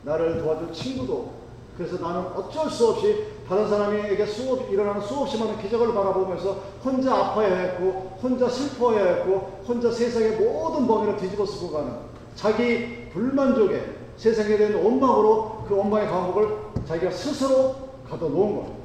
나를 0.04 0.42
도와줄 0.42 0.72
친구도, 0.72 1.32
그래서 1.78 1.98
나는 1.98 2.22
어쩔 2.32 2.70
수 2.70 2.88
없이 2.90 3.26
다른 3.48 3.68
사람에게 3.68 4.26
수업, 4.26 4.72
일어나는 4.72 5.02
수없이 5.02 5.38
많은 5.38 5.60
기적을 5.62 5.94
바라보면서 5.94 6.54
혼자 6.84 7.16
아파야 7.16 7.56
했고, 7.56 8.18
혼자 8.22 8.48
슬퍼야 8.48 9.06
했고, 9.06 9.62
혼자 9.68 9.92
세상의 9.92 10.38
모든 10.38 10.88
범위를 10.88 11.18
뒤집어 11.18 11.46
쓰고 11.46 11.72
가는 11.72 11.94
자기 12.36 13.10
불만족에 13.10 13.98
세상에 14.16 14.58
대한 14.58 14.76
원망으로 14.76 15.66
그 15.68 15.76
원망의 15.76 16.08
감옥을 16.08 16.58
자기가 16.88 17.12
스스로 17.12 17.87
가둬 18.10 18.30
놓은 18.30 18.56
거예요. 18.56 18.78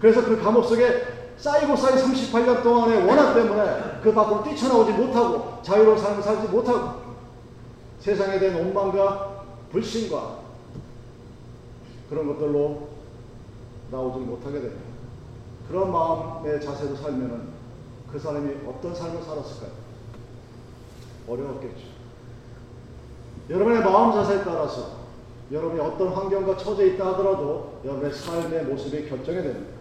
그래서 0.00 0.24
그 0.24 0.40
감옥 0.40 0.64
속에 0.64 1.20
쌓이고 1.36 1.74
쌓인 1.76 1.96
38년 1.96 2.62
동안의 2.62 3.06
원한 3.06 3.34
때문에 3.34 4.00
그 4.02 4.12
밖으로 4.12 4.42
뛰쳐나오지 4.42 4.92
못하고 4.92 5.62
자유로운 5.62 5.98
삶을 5.98 6.22
살지 6.22 6.48
못하고 6.48 7.00
세상에 8.00 8.38
대한 8.38 8.56
원망과 8.56 9.44
불신과 9.72 10.38
그런 12.08 12.26
것들로 12.26 12.88
나오지 13.90 14.20
못하게 14.20 14.60
됩니다. 14.60 14.82
그런 15.68 15.92
마음의 15.92 16.60
자세로 16.60 16.96
살면은 16.96 17.48
그 18.10 18.18
사람이 18.18 18.56
어떤 18.66 18.94
삶을 18.94 19.22
살았을까요? 19.22 19.70
어려웠겠죠. 21.28 21.90
여러분의 23.48 23.82
마음 23.82 24.12
자세에 24.12 24.42
따라서 24.44 25.00
여러분이 25.50 25.80
어떤 25.80 26.08
환경과 26.08 26.56
처져 26.56 26.84
있다 26.86 27.08
하더라도 27.08 27.80
여러분의 27.84 28.12
삶의 28.12 28.64
모습이 28.64 29.08
결정이 29.08 29.42
됩니다. 29.42 29.72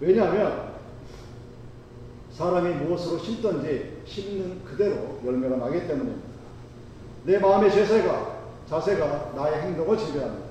왜냐하면 0.00 0.68
사람이 2.30 2.74
무엇으로 2.74 3.18
심든지 3.18 4.02
심는 4.06 4.64
그대로 4.64 5.18
열매가 5.26 5.56
나기 5.56 5.86
때문입니다. 5.88 6.28
내 7.24 7.38
마음의 7.38 7.70
자세가, 7.70 8.38
자세가 8.70 9.32
나의 9.34 9.62
행동을 9.62 9.98
지배합니다. 9.98 10.46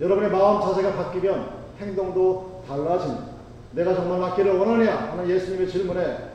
여러분의 0.00 0.30
마음 0.30 0.60
자세가 0.60 0.94
바뀌면 0.94 1.58
행동도 1.78 2.64
달라집니다. 2.66 3.38
내가 3.72 3.94
정말 3.94 4.20
낫기를 4.20 4.58
원하냐 4.58 4.96
하는 5.12 5.28
예수님의 5.28 5.68
질문에 5.68 6.32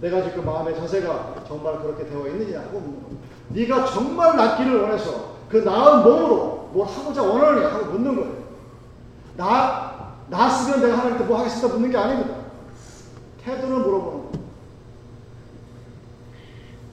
내가 0.00 0.22
지금 0.22 0.44
마음의 0.44 0.76
자세가 0.76 1.44
정말 1.46 1.80
그렇게 1.80 2.04
되어 2.06 2.28
있느냐 2.28 2.60
하고 2.60 2.78
묻는 2.78 3.02
겁니다. 3.02 3.26
네가 3.48 3.86
정말 3.86 4.36
낫기를 4.36 4.80
원해서 4.80 5.31
그 5.52 5.58
나은 5.58 6.02
몸으로 6.02 6.70
뭘 6.72 6.88
하고자 6.88 7.22
원하느냐 7.22 7.68
하고 7.74 7.92
묻는 7.92 8.16
거예요. 8.16 8.42
나, 9.36 10.16
나았으면 10.30 10.80
내가 10.80 10.96
하나님께 10.96 11.24
뭐 11.24 11.38
하겠습니다 11.38 11.74
묻는 11.74 11.90
게 11.90 11.98
아닙니다. 11.98 12.36
태도를 13.44 13.80
물어보는 13.80 14.32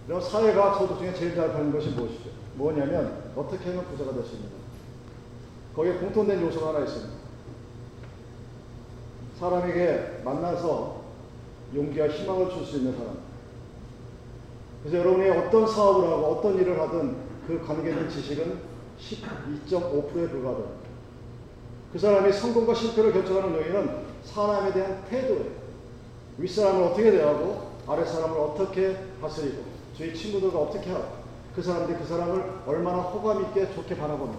거예요. 0.07 0.21
사회가 0.21 0.77
저도 0.77 0.97
중에 0.97 1.13
제일 1.13 1.35
잘 1.35 1.53
파는 1.53 1.71
것이 1.71 1.89
무엇이죠? 1.91 2.31
뭐냐면 2.55 3.31
어떻게 3.33 3.69
하면 3.69 3.85
부자가 3.85 4.11
될 4.11 4.25
수 4.25 4.35
있는가? 4.35 4.55
거기에 5.73 5.93
공통된 5.93 6.41
요소가 6.41 6.69
하나 6.69 6.79
있습니다. 6.85 7.13
사람에게 9.39 10.21
만나서 10.25 10.99
용기와 11.73 12.09
희망을 12.09 12.49
줄 12.49 12.65
수 12.65 12.77
있는 12.77 12.97
사람. 12.97 13.19
그래서 14.83 14.97
여러분이 14.97 15.29
어떤 15.29 15.65
사업을 15.65 16.09
하고 16.09 16.25
어떤 16.25 16.55
일을 16.59 16.77
하든 16.81 17.29
그 17.49 17.65
관계 17.65 17.89
있는 17.89 18.07
지식은 18.07 18.59
12.5%에 18.99 20.29
불과하다. 20.29 20.63
그 21.91 21.97
사람이 21.97 22.31
성공과 22.31 22.75
실패를 22.75 23.11
결정하는 23.11 23.55
요인은 23.55 24.05
사람에 24.23 24.71
대한 24.71 25.03
태도예요. 25.09 25.45
윗사람을 26.37 26.83
어떻게 26.83 27.09
대하고 27.09 27.71
아랫사람을 27.87 28.37
어떻게 28.37 28.95
다스리고 29.19 29.63
저희 29.97 30.13
친구들과 30.13 30.59
어떻게 30.59 30.91
하고 30.91 31.05
그 31.55 31.63
사람들이 31.63 31.97
그 31.97 32.05
사람을 32.05 32.43
얼마나 32.67 32.99
호감 32.99 33.41
있게 33.45 33.73
좋게 33.73 33.97
바라보는 33.97 34.35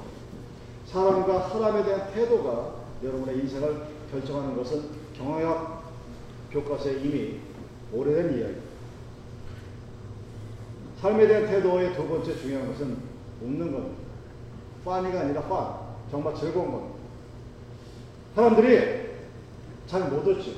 사람과 0.86 1.48
사람에 1.48 1.82
대한 1.84 2.12
태도가 2.14 2.74
여러분의 3.02 3.40
인생을 3.40 3.86
결정하는 4.12 4.56
것은 4.56 4.84
경영학 5.18 5.82
교과서에 6.52 6.92
이미 7.00 7.40
오래된 7.92 8.38
이야기입니다. 8.38 8.69
삶에 11.00 11.26
대한 11.26 11.46
태도의 11.46 11.94
두 11.94 12.06
번째 12.06 12.36
중요한 12.36 12.68
것은 12.68 12.98
웃는 13.42 13.72
겁니다. 13.72 13.96
파니가 14.84 15.20
아니라 15.20 15.42
파 15.42 15.80
정말 16.10 16.34
즐거운 16.34 16.70
겁니다. 16.70 16.94
사람들이 18.34 19.10
잘 19.86 20.10
못 20.10 20.26
웃죠. 20.26 20.52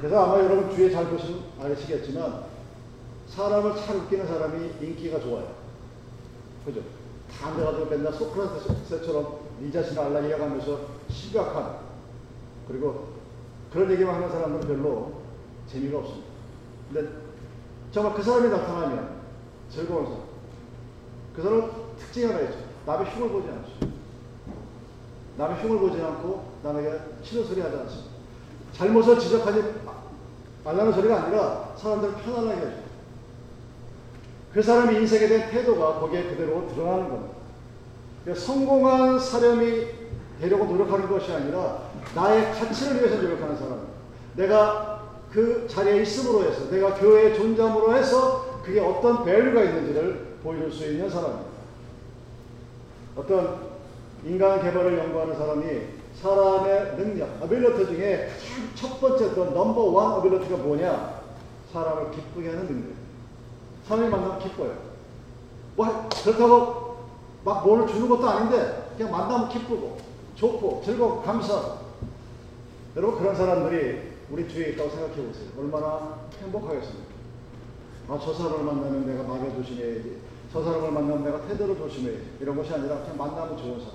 그래서 0.00 0.24
아마 0.24 0.42
여러분 0.42 0.70
주위에 0.74 0.90
잘 0.90 1.06
보시면 1.08 1.42
아시겠지만 1.60 2.44
사람을 3.28 3.76
잘 3.76 3.96
웃기는 3.96 4.26
사람이 4.26 4.70
인기가 4.80 5.20
좋아요. 5.20 5.54
그죠? 6.64 6.80
다 7.30 7.48
앉아가지고 7.48 7.86
맨날 7.90 8.12
소크라테스처럼 8.12 9.38
네 9.60 9.70
자신을 9.70 10.02
알라이어가면서 10.02 10.80
심각한 11.10 11.76
그리고 12.66 13.10
그런 13.72 13.90
얘기만 13.92 14.14
하는 14.14 14.30
사람들은 14.30 14.76
별로 14.76 15.12
재미가 15.70 15.98
없습니다. 15.98 16.26
근데 16.92 17.29
정말 17.92 18.14
그 18.14 18.22
사람이 18.22 18.48
나타나면 18.48 19.20
즐거운 19.70 20.04
사람. 20.04 20.20
그 21.34 21.42
사람 21.42 21.70
특징이 21.98 22.26
하나 22.26 22.40
있죠. 22.42 22.58
남의 22.86 23.06
흉을 23.10 23.28
보지 23.30 23.48
않죠. 23.48 23.92
남의 25.36 25.62
흉을 25.62 25.78
보지 25.78 26.00
않고 26.00 26.52
남에게 26.62 26.98
싫은 27.22 27.44
소리 27.44 27.60
하지 27.60 27.76
않습니다. 27.76 28.10
잘못을 28.72 29.18
지적하지 29.18 29.62
말라는 30.64 30.92
소리가 30.92 31.22
아니라 31.22 31.74
사람들을 31.76 32.14
편안하게 32.14 32.60
해줘요. 32.60 32.90
그 34.52 34.62
사람의 34.62 34.96
인생에 34.96 35.28
대한 35.28 35.50
태도가 35.50 36.00
거기에 36.00 36.24
그대로 36.24 36.68
드러나는 36.68 37.08
겁니다. 37.08 37.34
그러니까 38.24 38.44
성공한 38.44 39.18
사람이 39.18 39.86
되려고 40.40 40.64
노력하는 40.64 41.08
것이 41.08 41.32
아니라 41.32 41.82
나의 42.14 42.52
가치를 42.52 43.00
위해서 43.00 43.22
노력하는 43.22 43.56
사람. 43.56 43.86
내가 44.36 44.89
그 45.32 45.66
자리에 45.68 46.02
있음으로 46.02 46.44
해서, 46.44 46.70
내가 46.70 46.94
교회에 46.94 47.34
존재함으로 47.34 47.94
해서 47.94 48.60
그게 48.64 48.80
어떤 48.80 49.24
value가 49.24 49.62
있는지를 49.62 50.36
보여줄 50.42 50.72
수 50.72 50.84
있는 50.90 51.08
사람입니다. 51.08 51.50
어떤 53.16 53.70
인간 54.24 54.62
개발을 54.62 54.98
연구하는 54.98 55.36
사람이 55.36 55.64
사람의 56.20 56.96
능력, 56.96 57.42
어빌러트 57.42 57.86
중에 57.86 58.28
첫 58.74 59.00
번째 59.00 59.26
어떤 59.26 59.54
넘버 59.54 59.80
원 59.80 60.12
어빌러트가 60.14 60.56
뭐냐? 60.56 61.20
사람을 61.72 62.10
기쁘게 62.10 62.48
하는 62.48 62.66
능력. 62.66 62.88
사람이 63.86 64.08
만나면 64.08 64.38
기뻐요. 64.40 64.74
뭐, 65.76 66.08
그렇다고 66.24 66.96
막 67.44 67.64
뭘 67.64 67.86
주는 67.86 68.08
것도 68.08 68.28
아닌데, 68.28 68.90
그냥 68.96 69.12
만나면 69.12 69.48
기쁘고, 69.48 69.98
좋고, 70.34 70.82
즐겁고, 70.84 71.22
감사하고. 71.22 71.78
여러분, 72.96 73.18
그런 73.18 73.34
사람들이 73.34 74.09
우리 74.30 74.48
주위에 74.48 74.70
있다고 74.70 74.90
생각해 74.90 75.16
보세요. 75.26 75.48
얼마나 75.58 76.20
행복하겠습니까? 76.40 77.10
아, 78.08 78.18
저 78.22 78.32
사람을 78.32 78.64
만나면 78.64 79.06
내가 79.06 79.22
마음에 79.24 79.52
조심해야지. 79.54 80.18
저 80.52 80.62
사람을 80.62 80.90
만나면 80.92 81.24
내가 81.24 81.46
태도를 81.46 81.76
조심해야지. 81.76 82.22
이런 82.40 82.56
것이 82.56 82.72
아니라 82.72 83.00
그냥 83.00 83.16
만나면 83.16 83.56
좋은 83.56 83.78
사람. 83.80 83.94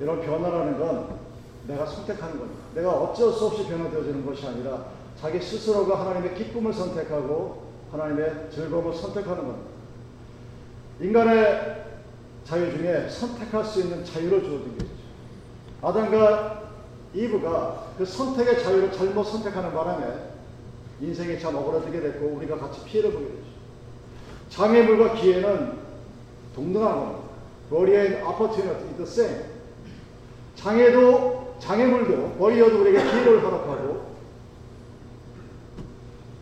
이런 0.00 0.20
변화라는 0.20 0.78
건 0.78 1.18
내가 1.66 1.86
선택하는 1.86 2.38
겁니다. 2.38 2.60
내가 2.74 2.90
어쩔 2.90 3.32
수 3.32 3.46
없이 3.46 3.66
변화되어지는 3.66 4.24
것이 4.24 4.46
아니라 4.46 4.86
자기 5.20 5.40
스스로가 5.40 6.00
하나님의 6.00 6.34
기쁨을 6.34 6.72
선택하고 6.72 7.70
하나님의 7.92 8.48
즐거움을 8.50 8.94
선택하는 8.94 9.46
겁니다. 9.46 9.70
인간의 11.00 11.84
자유 12.44 12.70
중에 12.70 13.08
선택할 13.08 13.64
수 13.64 13.80
있는 13.80 14.04
자유를 14.04 14.42
주어진 14.42 14.78
게 14.78 14.84
있죠. 14.84 14.96
아담과 15.82 16.69
이브가 17.14 17.94
그 17.98 18.04
선택의 18.04 18.62
자유를 18.62 18.92
잘못 18.92 19.24
선택하는 19.24 19.72
바람에 19.72 20.30
인생이 21.00 21.40
참 21.40 21.56
억울해지게 21.56 22.00
됐고 22.00 22.26
우리가 22.36 22.56
같이 22.58 22.84
피해를 22.84 23.12
보게 23.12 23.26
되죠. 23.26 23.38
장애물과 24.50 25.14
기회는 25.14 25.78
동등한 26.54 26.94
겁니다. 26.94 27.20
And 27.72 28.16
opportunity 28.26 28.88
is 28.88 28.96
the 28.96 29.02
same. 29.04 29.44
장애도 30.56 31.56
장애물도 31.60 32.36
버리어도 32.36 32.80
우리에게 32.80 32.98
기회를 32.98 33.44
허락하고 33.44 34.10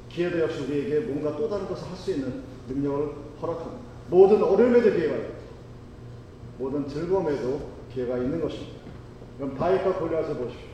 기회도 0.09 0.40
역시 0.40 0.62
우리에게 0.62 1.00
뭔가 1.00 1.37
또 1.37 1.48
다른 1.48 1.68
것을 1.68 1.87
할 1.88 1.96
수 1.96 2.11
있는 2.12 2.42
능력을 2.68 3.12
허락합니다. 3.40 3.78
모든 4.09 4.42
어려움에도 4.42 4.90
기회가 4.90 5.16
있고 5.16 5.35
모든 6.59 6.88
즐거움에도 6.88 7.61
기회가 7.92 8.18
있는 8.18 8.40
것입니다. 8.40 8.77
그럼 9.38 9.57
다윗과 9.57 9.94
골리앗을 9.94 10.35
보십시오. 10.35 10.68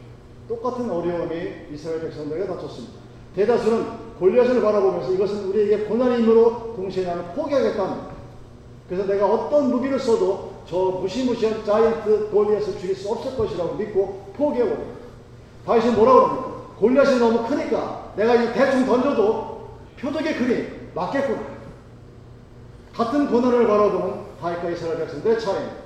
똑같은 0.49 0.91
어려움이 0.91 1.35
이스라엘 1.73 2.01
백성들에게 2.01 2.47
닥쳤습니다. 2.47 2.95
대다수는 3.37 3.87
골리앗을 4.19 4.63
바라보면서 4.63 5.13
이것은 5.13 5.49
우리에게 5.49 5.85
고난임으로 5.85 6.75
동시에 6.77 7.05
나는 7.05 7.25
포기하겠다. 7.35 8.15
그래서 8.89 9.07
내가 9.07 9.27
어떤 9.27 9.71
무기를 9.71 9.99
써도 9.99 10.55
저 10.67 10.77
무시무시한 10.77 11.65
자이언트 11.65 12.31
골리앗을 12.31 12.79
죽일 12.79 12.95
수 12.95 13.11
없을 13.11 13.37
것이라고 13.37 13.75
믿고 13.75 14.33
포기해버립니다. 14.37 14.95
다윗이 15.67 15.95
뭐라고 15.95 16.21
합니까? 16.21 16.55
골리앗이 16.79 17.19
너무 17.19 17.47
크니까 17.47 18.13
내가 18.17 18.35
이 18.35 18.53
대충 18.55 18.87
던져도 18.87 19.69
표적의 19.99 20.37
그림 20.37 20.91
맞겠구나. 20.95 21.43
같은 22.95 23.31
고난을 23.31 23.67
바라보는 23.67 24.15
다윗과 24.41 24.71
이스라엘 24.71 24.99
백성들의 24.99 25.41
차이입니다. 25.41 25.77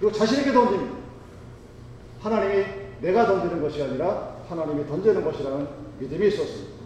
그리고 0.00 0.16
자신에게 0.16 0.52
던집니다. 0.52 0.95
하나님이 2.20 2.64
내가 3.00 3.26
던지는 3.26 3.62
것이 3.62 3.82
아니라 3.82 4.36
하나님이 4.48 4.86
던지는 4.86 5.24
것이라는 5.24 5.68
믿음이 5.98 6.28
있었습니다. 6.28 6.76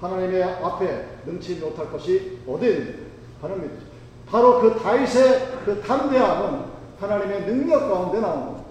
하나님의 0.00 0.42
앞에 0.42 1.18
능치 1.26 1.56
못할 1.56 1.90
것이 1.90 2.38
어디 2.46 2.66
있는지 2.66 3.06
하는 3.40 3.62
믿음. 3.62 3.78
바로 4.26 4.60
그 4.60 4.78
다윗의 4.78 5.62
그 5.64 5.80
담대함은 5.82 6.64
하나님의 6.98 7.46
능력 7.46 7.88
가운데 7.88 8.20
나온 8.20 8.46
겁니다. 8.46 8.64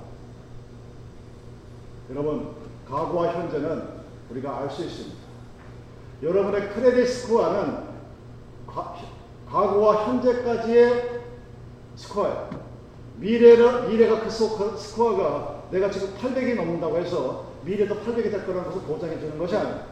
여러분, 2.09 2.55
과거와 2.89 3.33
현재는 3.33 4.01
우리가 4.29 4.57
알 4.57 4.69
수 4.69 4.83
있습니다. 4.83 5.17
여러분의 6.23 6.69
크레딧 6.69 7.07
스코어는 7.07 7.91
과, 8.67 8.95
과거와 9.49 10.07
현재까지의 10.07 11.21
스코어예요. 11.95 12.49
미래를, 13.17 13.87
미래가 13.89 14.21
그 14.21 14.29
스코어가 14.29 15.50
내가 15.71 15.89
지금 15.89 16.09
800이 16.21 16.55
넘는다고 16.55 16.97
해서 16.97 17.45
미래도 17.63 17.95
800이 17.95 18.29
될 18.29 18.45
거라는 18.45 18.65
것을 18.65 18.81
보장해 18.81 19.19
주는 19.19 19.37
것이 19.37 19.55
아니에요. 19.55 19.91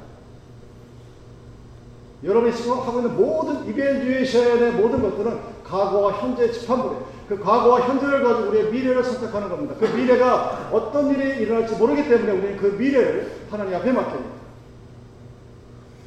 여러분이 2.24 2.54
지금 2.54 2.80
하고 2.80 3.00
있는 3.00 3.16
모든 3.16 3.66
이벤주에이션의 3.66 4.74
모든 4.74 5.02
것들은 5.02 5.40
과거와 5.64 6.14
현재의 6.14 6.52
집합물이에요. 6.52 7.08
그 7.30 7.40
과거와 7.40 7.82
현재를 7.82 8.24
가지고 8.24 8.50
우리의 8.50 8.72
미래를 8.72 9.04
선택하는 9.04 9.50
겁니다. 9.50 9.76
그 9.80 9.86
미래가 9.86 10.70
어떤 10.72 11.12
일이 11.12 11.42
일어날지 11.42 11.76
모르기 11.76 12.10
때문에 12.10 12.32
우리는 12.32 12.58
그 12.58 12.76
미래를 12.78 13.32
하나님 13.50 13.76
앞에 13.76 13.92
맡깁니다. 13.92 14.40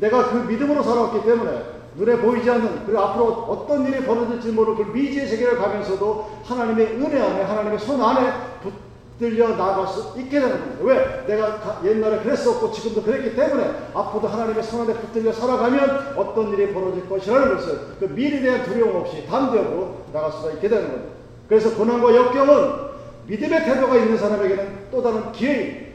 내가 0.00 0.30
그 0.30 0.36
믿음으로 0.50 0.82
살아왔기 0.82 1.22
때문에 1.24 1.62
눈에 1.96 2.16
보이지 2.16 2.50
않는 2.50 2.84
그리고 2.84 3.00
앞으로 3.00 3.26
어떤 3.26 3.86
일이 3.86 4.04
벌어질지 4.04 4.50
모르는 4.50 4.84
그 4.84 4.90
미지의 4.90 5.28
세계를 5.28 5.56
가면서도 5.56 6.28
하나님의 6.44 6.86
은혜 6.96 7.20
안에 7.20 7.42
하나님의 7.42 7.78
손 7.78 8.02
안에 8.02 8.32
붙 8.62 8.91
들려 9.22 9.56
나갈 9.56 9.86
수 9.86 10.18
있게 10.18 10.40
되는 10.40 10.50
겁니다. 10.50 10.78
왜? 10.82 11.24
내가 11.28 11.80
옛날에 11.84 12.18
그랬었고 12.24 12.72
지금도 12.72 13.02
그랬기 13.02 13.36
때문에 13.36 13.70
앞으로도 13.94 14.26
하나님의 14.26 14.62
손 14.64 14.80
안에 14.80 14.94
붙들려 14.94 15.32
살아가면 15.32 16.14
어떤 16.16 16.52
일이 16.52 16.74
벌어질 16.74 17.08
것이라는 17.08 17.54
것을 17.54 17.78
그 18.00 18.04
미래에 18.06 18.40
대한 18.40 18.64
두려움 18.64 18.96
없이 18.96 19.24
담대함으로 19.26 20.06
나갈 20.12 20.32
수가 20.32 20.52
있게 20.54 20.68
되는 20.68 20.90
겁니다. 20.90 21.12
그래서 21.48 21.76
고난과 21.76 22.14
역경은 22.16 22.92
믿음의 23.28 23.64
태도가 23.64 23.96
있는 23.96 24.18
사람에게는 24.18 24.90
또 24.90 25.00
다른 25.00 25.30
기회입니다. 25.30 25.92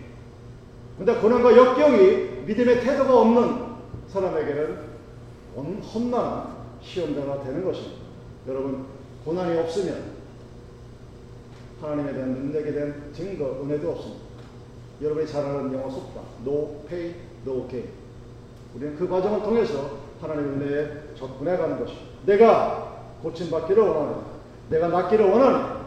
근데 0.97 1.15
고난과 1.15 1.57
역경이 1.57 2.45
믿음의 2.45 2.79
태도가 2.79 3.13
없는 3.13 3.67
사람에게는 4.07 4.77
험난한 5.55 6.55
시험대가 6.81 7.43
되는 7.43 7.65
것입니다. 7.65 7.97
여러분, 8.47 8.85
고난이 9.25 9.59
없으면 9.59 10.16
하나님에 11.81 12.13
대한 12.13 12.33
능력에 12.33 12.71
대한 12.71 13.11
증거, 13.13 13.61
은혜도 13.63 13.91
없습니다. 13.91 14.25
여러분이 15.01 15.27
잘 15.27 15.45
아는 15.45 15.73
영어 15.73 15.89
속담, 15.89 16.23
no 16.45 16.81
pay, 16.87 17.13
no 17.45 17.67
gain. 17.67 17.89
우리는 18.75 18.95
그 18.97 19.07
과정을 19.07 19.41
통해서 19.43 19.97
하나님의 20.21 20.51
은혜에 20.51 20.91
접근해 21.15 21.55
가는 21.57 21.79
것입니다. 21.79 22.07
내가 22.25 23.03
고침받기를 23.21 23.83
원하는, 23.83 24.15
내가 24.69 24.87
낫기를 24.87 25.25
원하는 25.25 25.77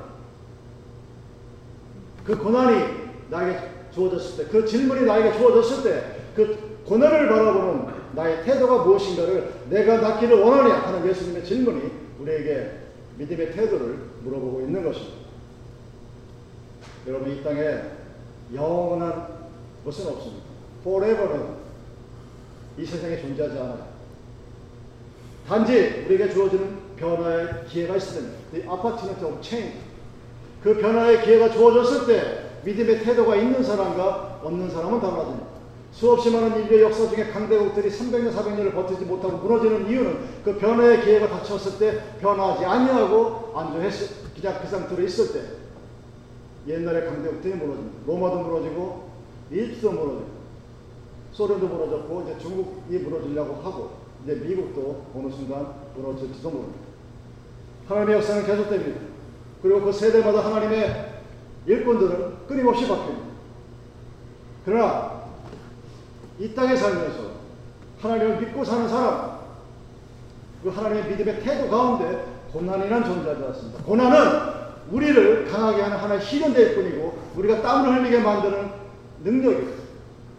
그 2.24 2.38
고난이 2.38 2.84
나에게 3.28 3.58
주어졌을 3.92 4.44
때, 4.44 4.50
그 4.50 4.64
질문이 4.64 5.04
나에게 5.06 5.36
주어졌을 5.36 5.82
때, 5.82 6.04
그 6.34 6.80
고난을 6.86 7.28
바라보는 7.28 8.00
나의 8.12 8.44
태도가 8.44 8.84
무엇인가를 8.84 9.52
내가 9.68 10.00
낫기를 10.00 10.40
원하냐 10.40 10.74
하는 10.74 11.08
예수님의 11.08 11.44
질문이 11.44 11.90
우리에게 12.20 12.70
믿음의 13.18 13.52
태도를 13.52 13.98
물어보고 14.22 14.60
있는 14.60 14.84
것입니다. 14.84 15.19
여러분 17.06 17.30
이 17.30 17.42
땅에 17.42 17.82
영원한 18.54 19.28
것은 19.84 20.08
없습니다. 20.08 20.44
forever는 20.80 21.60
이 22.78 22.84
세상에 22.84 23.20
존재하지 23.20 23.58
않아요. 23.58 23.86
단지 25.48 26.04
우리에게 26.06 26.30
주어지는 26.30 26.78
변화의 26.96 27.66
기회가 27.66 27.96
있을. 27.96 28.34
The 28.52 28.68
opportunity 28.68 29.24
of 29.24 29.42
change. 29.42 29.78
그 30.62 30.76
변화의 30.78 31.24
기회가 31.24 31.50
주어졌을 31.50 32.06
때 32.06 32.50
믿음의 32.64 33.02
태도가 33.02 33.36
있는 33.36 33.62
사람과 33.62 34.40
없는 34.42 34.70
사람은 34.70 35.00
달라집니다. 35.00 35.50
수없이 35.92 36.30
많은 36.30 36.62
인류의 36.62 36.82
역사 36.82 37.08
중에 37.08 37.30
강대국들이 37.30 37.88
300년, 37.90 38.32
400년을 38.32 38.74
버티지 38.74 39.04
못하고 39.06 39.38
무너지는 39.38 39.88
이유는 39.88 40.42
그 40.44 40.56
변화의 40.56 41.02
기회가 41.02 41.28
닥쳤을 41.28 41.78
때 41.78 42.00
변화하지 42.20 42.64
아니하고 42.64 43.52
안주했을 43.56 44.08
그냥 44.38 44.58
그 44.62 44.68
상태로 44.68 45.02
있을 45.02 45.32
때 45.32 45.59
옛날에 46.66 47.06
강대국들이 47.06 47.54
무너집니다. 47.54 48.06
로마도 48.06 48.40
무너지고 48.40 49.10
일도 49.50 49.90
무너지고 49.90 50.40
소련도 51.32 51.66
무너졌고 51.66 52.22
이제 52.22 52.38
중국이 52.38 52.98
무너지려고 52.98 53.54
하고 53.62 53.90
이제 54.24 54.34
미국도 54.34 55.06
어느 55.14 55.30
순간 55.30 55.74
무너질지도 55.96 56.50
모릅니다. 56.50 56.80
하나님의 57.88 58.16
역사는 58.16 58.46
계속됩니다. 58.46 59.00
그리고 59.62 59.82
그 59.82 59.92
세대마다 59.92 60.44
하나님의 60.44 61.10
일꾼들은 61.66 62.46
끊임없이 62.46 62.86
바뀝니다. 62.86 63.30
그러나 64.64 65.24
이 66.38 66.54
땅에 66.54 66.76
살면서 66.76 67.30
하나님을 68.00 68.40
믿고 68.40 68.64
사는 68.64 68.88
사람, 68.88 69.40
그 70.62 70.68
하나님의 70.68 71.10
믿음의 71.10 71.42
태도 71.42 71.70
가운데 71.70 72.24
고난이란 72.52 73.04
존재하지 73.04 73.44
않습니다. 73.44 73.82
고난은 73.84 74.59
우리를 74.90 75.48
강하게 75.50 75.82
하는 75.82 75.96
하나의 75.96 76.22
시련대일 76.22 76.74
뿐이고 76.74 77.18
우리가 77.36 77.62
땀을 77.62 78.00
흘리게 78.00 78.18
만드는 78.20 78.70
능력이에요. 79.24 79.80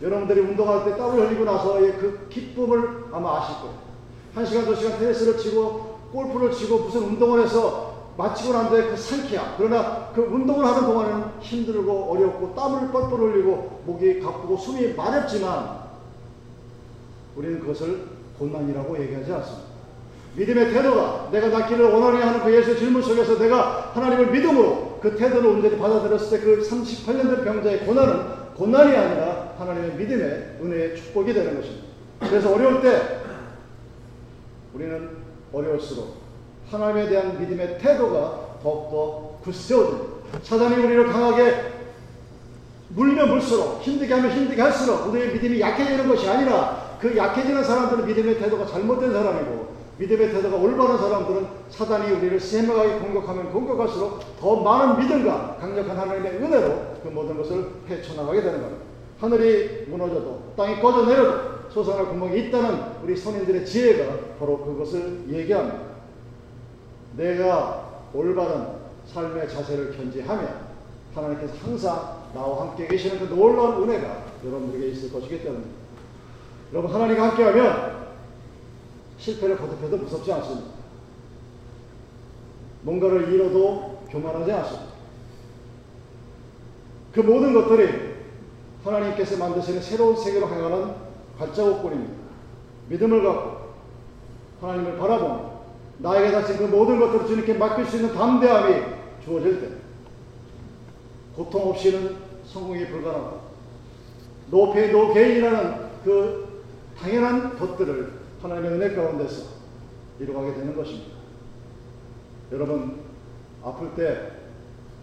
여러분들이 0.02 0.42
운동할 0.42 0.84
때 0.86 0.98
땀을 0.98 1.28
흘리고 1.28 1.46
나서의 1.46 1.94
그 1.98 2.28
기쁨을 2.30 3.06
아마 3.12 3.38
아실 3.38 3.56
거예요. 3.58 3.76
한 4.34 4.46
시간, 4.46 4.66
두 4.66 4.76
시간 4.76 4.98
테니스를 4.98 5.38
치고 5.38 6.00
골프를 6.12 6.52
치고 6.52 6.80
무슨 6.80 7.02
운동을 7.04 7.44
해서 7.44 7.92
마치고 8.18 8.54
난 8.54 8.70
뒤에 8.70 8.88
그 8.88 8.98
상쾌함. 8.98 9.56
그러나 9.58 10.10
그 10.14 10.22
운동을 10.22 10.66
하는 10.66 10.82
동안은 10.82 11.24
힘들고 11.40 12.12
어렵고 12.12 12.54
땀을 12.56 12.92
뻘뻘 12.92 13.20
흘리고 13.20 13.82
목이 13.86 14.20
가쁘고 14.20 14.58
숨이 14.58 14.94
마렵지만 14.94 15.82
우리는 17.36 17.60
그것을 17.60 18.08
고난이라고 18.38 19.02
얘기하지 19.02 19.32
않습니다. 19.34 19.71
믿음의 20.36 20.72
태도가 20.72 21.30
내가 21.32 21.48
낫기를 21.50 21.86
원하냐 21.86 22.28
하는 22.28 22.44
그 22.44 22.54
예수의 22.54 22.78
질문 22.78 23.02
속에서 23.02 23.38
내가 23.38 23.92
하나님을 23.94 24.32
믿음으로 24.32 25.00
그 25.02 25.16
태도를 25.16 25.50
온전히 25.50 25.78
받아들였을 25.78 26.40
때 26.40 26.46
그 26.46 26.62
38년 26.62 27.36
된 27.36 27.44
병자의 27.44 27.80
고난은 27.86 28.42
고난이 28.56 28.96
아니라 28.96 29.56
하나님의 29.58 29.96
믿음의 29.96 30.58
은혜의 30.62 30.96
축복이 30.96 31.34
되는 31.34 31.56
것입니다. 31.56 31.88
그래서 32.20 32.54
어려울 32.54 32.82
때 32.82 33.20
우리는 34.74 35.10
어려울수록 35.52 36.16
하나님에 36.70 37.10
대한 37.10 37.40
믿음의 37.40 37.80
태도가 37.80 38.60
더욱더 38.64 39.40
굳세워집니다. 39.44 40.22
사단이 40.44 40.76
우리를 40.76 41.12
강하게 41.12 41.72
물면 42.90 43.30
물수록 43.30 43.82
힘들게 43.82 44.14
하면 44.14 44.32
힘들게 44.32 44.62
할수록 44.62 45.08
우리의 45.08 45.34
믿음이 45.34 45.60
약해지는 45.60 46.08
것이 46.08 46.30
아니라 46.30 46.98
그 47.02 47.16
약해지는 47.16 47.64
사람들은 47.64 48.06
믿음의 48.06 48.38
태도가 48.38 48.66
잘못된 48.66 49.12
사람이고 49.12 49.72
믿음의 49.98 50.32
태도가 50.32 50.58
올바른 50.58 50.98
사람들은 50.98 51.48
사단이 51.70 52.12
우리를 52.12 52.40
세명하게 52.40 53.00
공격하면 53.00 53.52
공격할수록 53.52 54.38
더 54.40 54.56
많은 54.56 55.00
믿음과 55.00 55.58
강력한 55.60 55.98
하나님의 55.98 56.34
은혜로 56.38 56.96
그 57.04 57.10
모든 57.10 57.38
것을 57.38 57.68
헤쳐나가게 57.88 58.42
되는 58.42 58.62
겁니다. 58.62 58.84
하늘이 59.20 59.86
무너져도 59.88 60.54
땅이 60.58 60.82
꺼져 60.82 61.06
내려도 61.06 61.52
솟아날 61.70 62.08
구멍이 62.08 62.48
있다는 62.48 63.04
우리 63.04 63.16
선인들의 63.16 63.66
지혜가 63.66 64.38
바로 64.40 64.58
그것을 64.60 65.26
얘기합니다. 65.30 65.80
내가 67.16 68.02
올바른 68.14 68.68
삶의 69.06 69.50
자세를 69.50 69.96
견지하며 69.96 70.48
하나님께서 71.14 71.54
항상 71.64 72.22
나와 72.34 72.62
함께 72.62 72.88
계시는 72.88 73.20
그 73.20 73.34
놀라운 73.34 73.84
은혜가 73.84 74.24
여러분들에게 74.46 74.88
있을 74.88 75.12
것이기 75.12 75.44
때문입니다. 75.44 75.76
여러분 76.74 76.94
하나님과 76.94 77.30
함께하면 77.30 78.11
실패를 79.22 79.56
거듭해도 79.58 79.98
무섭지 79.98 80.34
않습니다. 80.34 80.72
뭔가를 82.82 83.32
잃어도 83.32 84.02
교만하지 84.10 84.52
않습니다. 84.52 84.92
그 87.14 87.20
모든 87.20 87.54
것들이 87.54 88.16
하나님께서 88.84 89.38
만드시는 89.38 89.82
새로운 89.82 90.18
세계로 90.18 90.48
향하는 90.48 90.96
발자국뿐입니다. 91.38 92.14
믿음을 92.90 93.24
갖고 93.24 93.74
하나님을 94.60 94.98
바라보며 94.98 95.52
나에게 96.00 96.32
닥친 96.32 96.58
그 96.58 96.64
모든 96.64 97.00
것들을 97.00 97.28
주님께 97.28 97.54
맡길 97.54 97.86
수 97.86 97.98
있는 97.98 98.14
담대함이 98.14 98.84
주어질 99.24 99.62
때 99.62 99.68
고통 101.36 101.70
없이는 101.70 102.18
성공이 102.46 102.88
불가능하고 102.88 103.40
no 104.50 104.64
pain 104.64 104.92
no 104.92 105.07
gain이라는 105.07 105.92
그 106.04 106.64
당연한 106.98 107.58
것들을 107.58 108.21
하나님의 108.42 108.72
은혜 108.72 108.96
가운데서 108.96 109.46
이루어가게 110.20 110.56
되는 110.56 110.76
것입니다. 110.76 111.12
여러분 112.52 113.02
아플 113.64 113.94
때 113.96 114.32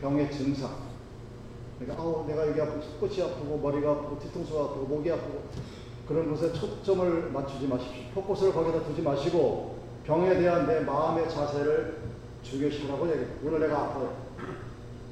병의 0.01 0.31
증상 0.33 0.71
그러니까 1.79 2.03
아우 2.03 2.27
내가 2.27 2.47
여기 2.49 2.61
아프고 2.61 2.81
끝이 3.01 3.23
아프고 3.23 3.59
머리가 3.59 3.93
아프고 3.93 4.19
뒤통수가 4.19 4.61
아프고 4.61 4.87
목이 4.87 5.11
아프고 5.13 5.45
그런 6.09 6.31
것에 6.31 6.53
초점을 6.53 7.31
맞추지 7.31 7.69
마십시오. 7.69 8.03
포커스를 8.15 8.53
거기다 8.53 8.83
두지 8.85 9.03
마시고 9.03 9.79
병에 10.05 10.39
대한 10.39 10.67
내 10.67 10.81
마음의 10.81 11.31
자세를 11.31 11.99
중요시하라고 12.43 13.09
얘기해요. 13.09 13.29
오늘 13.45 13.61
내가 13.61 13.79
아파요. 13.79 14.17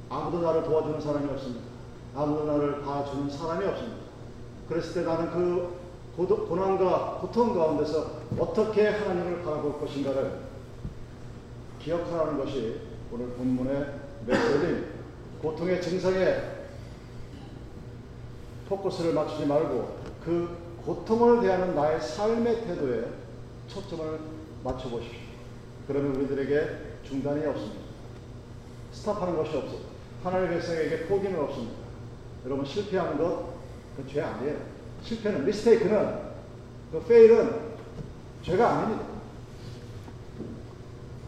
아무도 0.09 0.41
나를 0.41 0.65
도와주는 0.65 1.01
사람이 1.01 1.31
없습니다. 1.31 1.67
아무도 2.15 2.45
나를 2.45 2.83
봐주는 2.83 3.29
사람이 3.31 3.67
없습니다. 3.67 3.97
그랬을 4.69 4.95
때 4.95 5.09
나는 5.09 5.31
그 5.31 5.86
고난과 6.17 7.19
고통 7.21 7.55
가운데서 7.55 8.21
어떻게 8.39 8.89
하나님을 8.89 9.43
바라볼 9.43 9.79
것인가를 9.79 10.41
기억하라는 11.81 12.39
것이 12.39 12.81
오늘 13.13 13.29
본문의 13.29 13.87
메시지입니다. 14.27 14.89
고통의 15.43 15.83
증상에 15.83 16.37
포커스를 18.69 19.13
맞추지 19.13 19.47
말고 19.47 19.97
그 20.25 20.57
고통을 20.85 21.41
대하는 21.43 21.75
나의 21.75 22.01
삶의 22.01 22.67
태도에 22.67 23.05
초점을 23.69 24.19
맞춰보십시오. 24.65 25.21
그러면 25.87 26.17
우리들에게 26.17 26.69
중단이 27.05 27.45
없습니다. 27.47 27.81
스탑하는 28.93 29.37
것이 29.37 29.57
없어 29.57 29.77
하나님의 30.25 30.55
백성에게 30.57 31.07
포기는 31.07 31.39
없습니다. 31.41 31.77
여러분 32.45 32.65
실패하는 32.65 33.19
것, 33.19 33.55
그 33.97 34.07
죄 34.09 34.21
아니에요. 34.23 34.76
실패는, 35.03 35.45
미스테이크는, 35.45 36.27
그 36.93 37.05
페일은 37.07 37.67
죄가 38.43 38.69
아닙니다. 38.69 39.05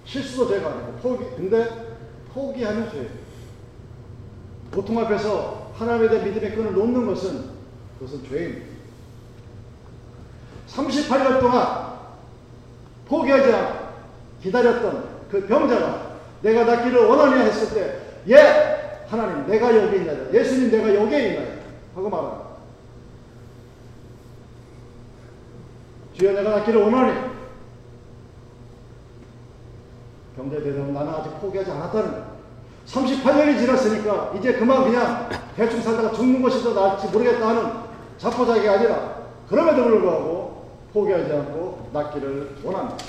실수도 0.05 0.49
죄가 0.49 0.69
아니고, 0.69 0.93
포기, 1.03 1.25
근데 1.37 1.97
포기하는 2.33 2.91
죄예요. 2.91 3.09
고통 4.73 4.99
앞에서 4.99 5.73
하나님에 5.75 6.09
대한 6.09 6.25
믿음의 6.27 6.55
끈을 6.55 6.73
놓는 6.75 7.07
것은 7.07 7.45
그것은 7.99 8.29
죄입니다. 8.29 8.67
38년 10.69 11.41
동안 11.41 11.99
포기하지 13.07 13.53
않고 13.53 13.89
기다렸던 14.43 15.09
그 15.31 15.47
병자가 15.47 16.19
내가 16.43 16.65
낫기를 16.65 17.07
원하냐 17.07 17.45
했을 17.45 17.75
때, 17.75 17.99
예! 18.29 19.05
하나님, 19.09 19.47
내가 19.47 19.75
여기 19.75 19.97
있나요? 19.97 20.33
예수님, 20.33 20.71
내가 20.71 20.95
여기에 20.95 21.29
있나요? 21.29 21.59
하고 21.95 22.11
말합니다. 22.11 22.48
주여 26.19 26.33
내가 26.33 26.51
낫기를 26.51 26.83
원하니 26.83 27.29
대해서 30.51 30.83
나는 30.87 31.09
아직 31.15 31.41
포기하지 31.41 31.71
않았다는 31.71 32.11
거예요. 32.11 32.39
38년이 32.87 33.59
지났으니까 33.59 34.33
이제 34.39 34.55
그만 34.55 34.85
그냥 34.85 35.29
대충 35.55 35.81
살다가 35.81 36.13
죽는 36.13 36.41
것이 36.43 36.63
더 36.63 36.73
나을지 36.73 37.09
모르겠다 37.09 37.49
하는 37.49 37.73
자포자기가 38.19 38.73
아니라 38.73 39.23
그럼에도 39.49 39.85
불구하고 39.85 40.71
포기하지 40.93 41.33
않고 41.33 41.91
낫기를 41.93 42.57
원합니다. 42.65 43.05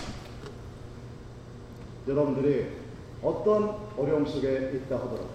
여러분들이 2.07 2.67
어떤 3.23 3.75
어려움 3.97 4.25
속에 4.25 4.71
있다 4.73 4.95
하더라도 4.95 5.29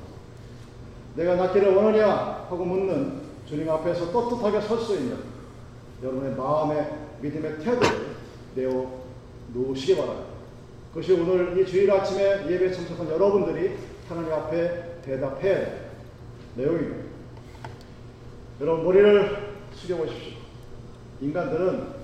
내가 1.17 1.37
낫기를 1.37 1.75
원하냐 1.75 2.47
하고 2.49 2.65
묻는 2.65 3.23
주님 3.49 3.69
앞에서 3.71 4.11
떳떳하게 4.13 4.61
설 4.61 4.79
수 4.79 4.95
있는 4.97 5.19
여러분의 6.03 6.37
마음의 6.37 7.04
믿음의 7.25 7.59
태도를 7.59 8.17
내어 8.55 9.03
놓으시기 9.55 9.97
바랍니다. 9.97 10.29
그것이 10.91 11.13
오늘 11.13 11.59
이 11.59 11.67
주일 11.67 11.91
아침에 11.91 12.47
예배 12.51 12.71
참석한 12.71 13.09
여러분들이 13.09 13.77
하나님 14.09 14.31
앞에 14.31 15.01
대답해야 15.03 15.65
될 15.65 15.91
내용입니다. 16.55 17.05
여러분 18.61 18.85
머리를 18.85 19.55
숙여보십시오. 19.73 20.35
인간들은 21.23 21.95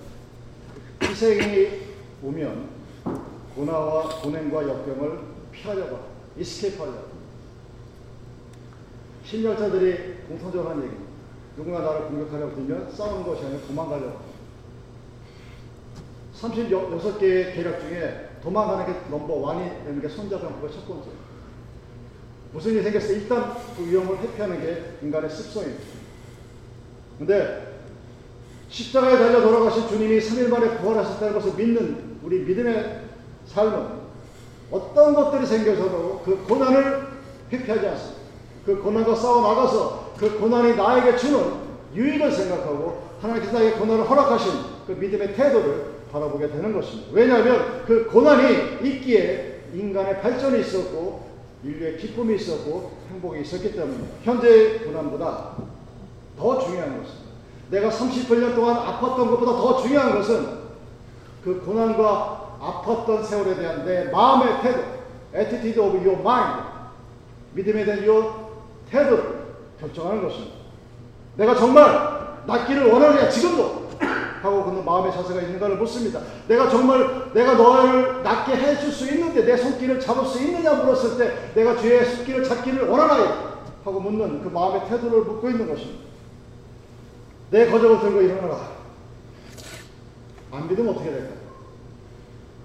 희생이 1.03 1.69
오면 2.23 2.71
고나와 3.55 4.09
고난과 4.23 4.69
역경을 4.69 5.19
피하려고 5.53 5.99
이스케이프하려고 6.39 7.11
신열자들이 9.25 10.15
공통적으로 10.29 10.71
하는 10.71 10.85
얘기입니다. 10.85 11.11
누군가 11.57 11.81
나를 11.81 12.07
공격하려고 12.07 12.55
들면 12.55 12.91
싸우는 12.91 13.27
것이 13.27 13.45
아니라 13.45 13.61
도망가려고 13.67 14.30
36개의 16.41 17.55
계략 17.55 17.81
중에 17.81 18.31
도망가는 18.43 18.87
게 18.87 19.01
넘버 19.11 19.35
원이 19.35 19.85
되는 19.85 20.01
게 20.01 20.09
손잡이는 20.09 20.61
그첫 20.61 20.87
번째. 20.89 21.11
무슨 22.53 22.73
일이 22.73 22.83
생겼어? 22.83 23.13
일단 23.13 23.55
그 23.77 23.87
위험을 23.87 24.19
회피하는 24.19 24.61
게 24.61 24.97
인간의 25.03 25.31
습성입니다. 25.31 25.85
근데 27.19 27.71
십자가에 28.69 29.19
달려 29.19 29.41
돌아가신 29.43 29.89
주님이 29.89 30.19
3일 30.19 30.49
만에 30.49 30.79
부활하셨다는 30.79 31.35
것을 31.35 31.55
믿는 31.55 32.19
우리 32.23 32.41
믿음의 32.41 33.03
삶은 33.47 34.01
어떤 34.71 35.15
것들이 35.15 35.47
생겨서도 35.47 36.23
그 36.25 36.45
고난을 36.49 37.07
회피하지 37.53 37.87
않습니다. 37.87 38.21
그 38.65 38.81
고난과 38.81 39.15
싸워 39.15 39.43
나가서 39.43 40.15
그 40.17 40.39
고난이 40.39 40.77
나에게 40.77 41.17
주는 41.17 41.41
유익을 41.95 42.31
생각하고 42.31 43.11
하나님께서 43.21 43.59
나에게 43.59 43.79
고난을 43.79 44.09
허락하신 44.09 44.53
그 44.87 44.93
믿음의 44.93 45.35
태도를 45.35 46.00
바라보게 46.13 46.49
되는 46.49 46.73
것입니다. 46.73 47.09
왜냐하면 47.13 47.85
그 47.87 48.07
고난이 48.07 48.87
있기에 48.89 49.65
인간의 49.75 50.21
발전이 50.21 50.61
있었고 50.61 51.31
인류의 51.63 51.99
기쁨이 51.99 52.37
있었고 52.37 52.99
행복이 53.11 53.43
있었기 53.43 53.73
때문에 53.73 53.99
현재의 54.23 54.81
고난보다 54.85 55.57
더 56.39 56.59
중요한 56.59 56.99
것은 56.99 57.15
내가 57.71 57.89
38년 57.89 58.55
동안 58.55 58.77
아팠던 58.77 59.31
것보다 59.31 59.53
더 59.53 59.83
중요한 59.83 60.15
것은 60.15 60.61
그 61.45 61.61
고난과 61.65 62.59
아팠던 62.61 63.25
세월에 63.25 63.55
대한 63.57 63.85
내 63.85 64.05
마음의 64.11 64.61
태도, 64.63 64.83
attitude 65.35 65.81
of 65.81 65.97
your 65.97 66.21
mind, 66.21 66.63
믿음에 67.55 67.85
대한 67.85 68.01
이 68.03 68.91
태도를 68.91 69.41
결정하는 69.79 70.23
것입니다. 70.23 70.57
내가 71.37 71.55
정말 71.55 72.43
낫기를 72.47 72.91
원하느냐 72.91 73.29
지금도 73.29 73.80
하고 74.43 74.65
그는 74.65 74.85
마음의 74.85 75.13
자세가 75.13 75.43
있는가를 75.43 75.77
묻습니다. 75.77 76.21
내가 76.49 76.69
정말 76.69 77.33
내가 77.33 77.55
너를 77.55 78.23
낫게 78.23 78.57
해줄 78.57 78.91
수 78.91 79.09
있는데 79.13 79.45
내 79.45 79.57
손길을 79.57 80.01
잡을 80.01 80.25
수 80.27 80.43
있느냐 80.43 80.75
물었을 80.75 81.19
때 81.19 81.53
내가 81.55 81.77
주의 81.77 82.05
손길을 82.05 82.45
잡기를 82.45 82.89
원하나요? 82.89 83.51
하고 83.85 84.01
묻는 84.01 84.43
그 84.43 84.49
마음의 84.49 84.89
태도를 84.89 85.23
묻고 85.23 85.51
있는 85.51 85.69
것입니다. 85.69 86.05
내 87.51 87.71
거적을 87.71 88.01
들고 88.01 88.23
일어나라. 88.23 88.71
안 90.53 90.69
믿으면 90.69 90.95
어떻게 90.95 91.11
될까요? 91.11 91.41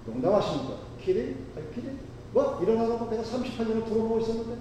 농담하십니까? 0.06 0.74
키리? 1.02 1.36
아니 1.56 1.74
키리? 1.74 1.90
뭐? 2.32 2.60
일어나라고 2.62 3.08
내가 3.10 3.22
38년을 3.22 3.84
들어보고 3.86 4.20
있었는데 4.20 4.56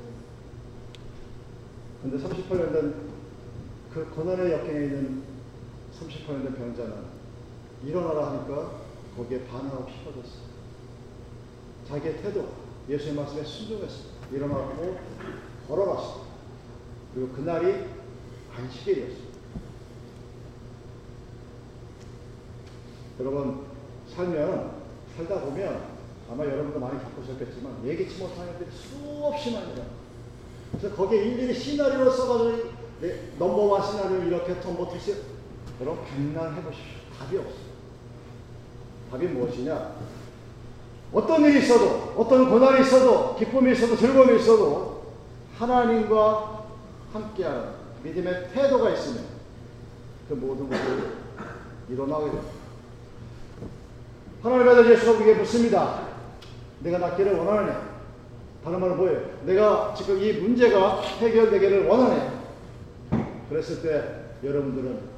근데 2.01 2.17
38년 2.17 2.73
된 2.73 3.15
그 3.95 4.05
고난의 4.13 4.51
역경에 4.51 4.77
있는 4.77 5.23
38년 5.99 6.43
된 6.43 6.55
병자는 6.55 6.93
일어나라 7.83 8.31
하니까 8.31 8.81
거기에 9.15 9.45
반응하고 9.45 9.89
싶어졌어. 9.89 10.33
자기의 11.87 12.21
태도, 12.21 12.49
예수의 12.89 13.13
말씀에 13.13 13.43
순종했어. 13.43 14.15
일어나고 14.31 14.97
걸어갔어. 15.67 16.25
그리고 17.13 17.31
그날이 17.33 17.85
안식일이었어. 18.55 19.25
여러분, 23.19 23.65
살면, 24.13 24.71
살다 25.15 25.41
보면 25.41 25.95
아마 26.29 26.43
여러분도 26.43 26.79
많이 26.79 26.99
겪으셨겠지만 26.99 27.85
예기치 27.85 28.17
못한 28.19 28.47
일들이 28.47 28.69
수없이 28.71 29.51
많이 29.51 29.71
일어나. 29.71 29.89
그래서 30.71 30.95
거기에 30.95 31.23
일일이 31.23 31.53
시나리오를 31.53 32.11
써가지고 32.11 32.73
네, 33.01 33.31
넘버원 33.37 33.81
시나리오 33.81 34.23
이렇게 34.23 34.59
톰버티시 34.59 35.34
여러분 35.81 36.03
백난 36.05 36.55
해보십시오. 36.55 36.95
답이 37.19 37.37
없어요. 37.37 37.65
답이 39.11 39.27
무엇이냐? 39.27 39.95
어떤 41.13 41.43
일이 41.45 41.59
있어도, 41.59 42.13
어떤 42.17 42.49
고난이 42.49 42.81
있어도, 42.81 43.35
기쁨이 43.35 43.71
있어도, 43.71 43.95
즐거움이 43.95 44.39
있어도, 44.39 45.05
하나님과 45.57 46.65
함께하는 47.13 47.69
믿음의 48.03 48.49
태도가 48.53 48.89
있으면 48.91 49.23
그 50.27 50.33
모든 50.33 50.69
것을 50.69 51.13
일어나게 51.89 52.25
됩니다. 52.25 52.51
하나님의 54.43 54.73
아들 54.73 54.91
예수가 54.91 55.11
우리에게 55.13 55.39
묻습니다. 55.39 56.01
내가 56.81 56.97
낫기를 56.97 57.35
원하느냐? 57.35 57.95
다른 58.63 58.79
말은 58.79 58.97
뭐예요? 58.97 59.21
내가 59.45 59.93
지금 59.95 60.21
이 60.21 60.33
문제가 60.33 61.01
해결되기를 61.01 61.85
원하네. 61.85 62.31
그랬을 63.49 63.81
때 63.81 64.47
여러분들은 64.47 65.14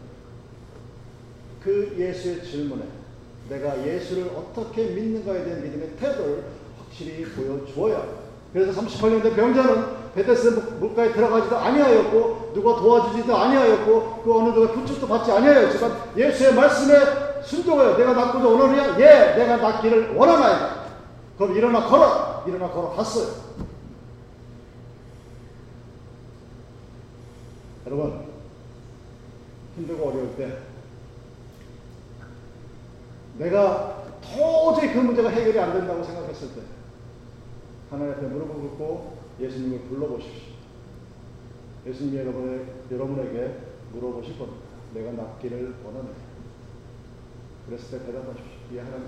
그 1.64 1.96
예수의 1.98 2.44
질문에 2.44 2.84
내가 3.50 3.86
예수를 3.86 4.32
어떻게 4.36 4.84
믿는가에 4.88 5.44
대한 5.44 5.64
믿음의 5.64 5.92
태도를 6.00 6.44
확실히 6.80 7.26
보여주어야. 7.26 8.28
그래서 8.54 8.82
38년 8.82 9.24
된 9.24 9.36
병자는 9.36 10.14
베데스 10.16 10.48
물가에 10.80 11.12
들어가지도 11.14 11.58
아니하였고 11.58 12.52
누가 12.54 12.76
도와주지도 12.76 13.36
아니하였고 13.36 14.22
그 14.24 14.38
어느 14.38 14.50
누가 14.50 14.74
표적도 14.74 15.08
받지 15.08 15.32
아니하였지만 15.32 15.98
예수의 16.18 16.56
말씀에 16.56 17.44
순종하여 17.44 17.98
내가 17.98 18.14
낫고자 18.14 18.48
원하느냐? 18.48 19.00
예, 19.00 19.36
내가 19.36 19.58
낫기를 19.58 20.16
원하나이다. 20.16 20.88
그럼 21.38 21.56
일어나 21.56 21.86
걸어! 21.88 22.44
일어나 22.48 22.68
걸어 22.70 22.90
갔어요. 22.90 23.48
여러분, 27.86 28.26
힘들고 29.78 30.10
어려울 30.10 30.36
때 30.36 30.58
내가 33.38 34.04
도저히 34.22 34.94
그 34.94 35.00
문제가 35.00 35.30
해결이 35.30 35.60
안 35.60 35.74
된다고 35.74 36.04
생각했을 36.04 36.56
때 36.56 36.62
하나님 37.90 38.14
앞에 38.14 38.28
무릎을 38.28 38.56
꿇고 38.56 39.18
예수님을 39.40 39.82
불러보십시오. 39.82 40.56
예수님이 41.86 42.18
여러분의, 42.18 42.66
여러분에게 42.92 43.58
물어보실 43.94 44.38
겁니다. 44.38 44.66
내가 44.94 45.12
낫기를 45.12 45.76
원하느냐? 45.86 46.16
그랬을 47.68 48.00
때 48.00 48.06
대답하십시오. 48.06 48.52
예, 48.74 48.80
하나님. 48.80 49.08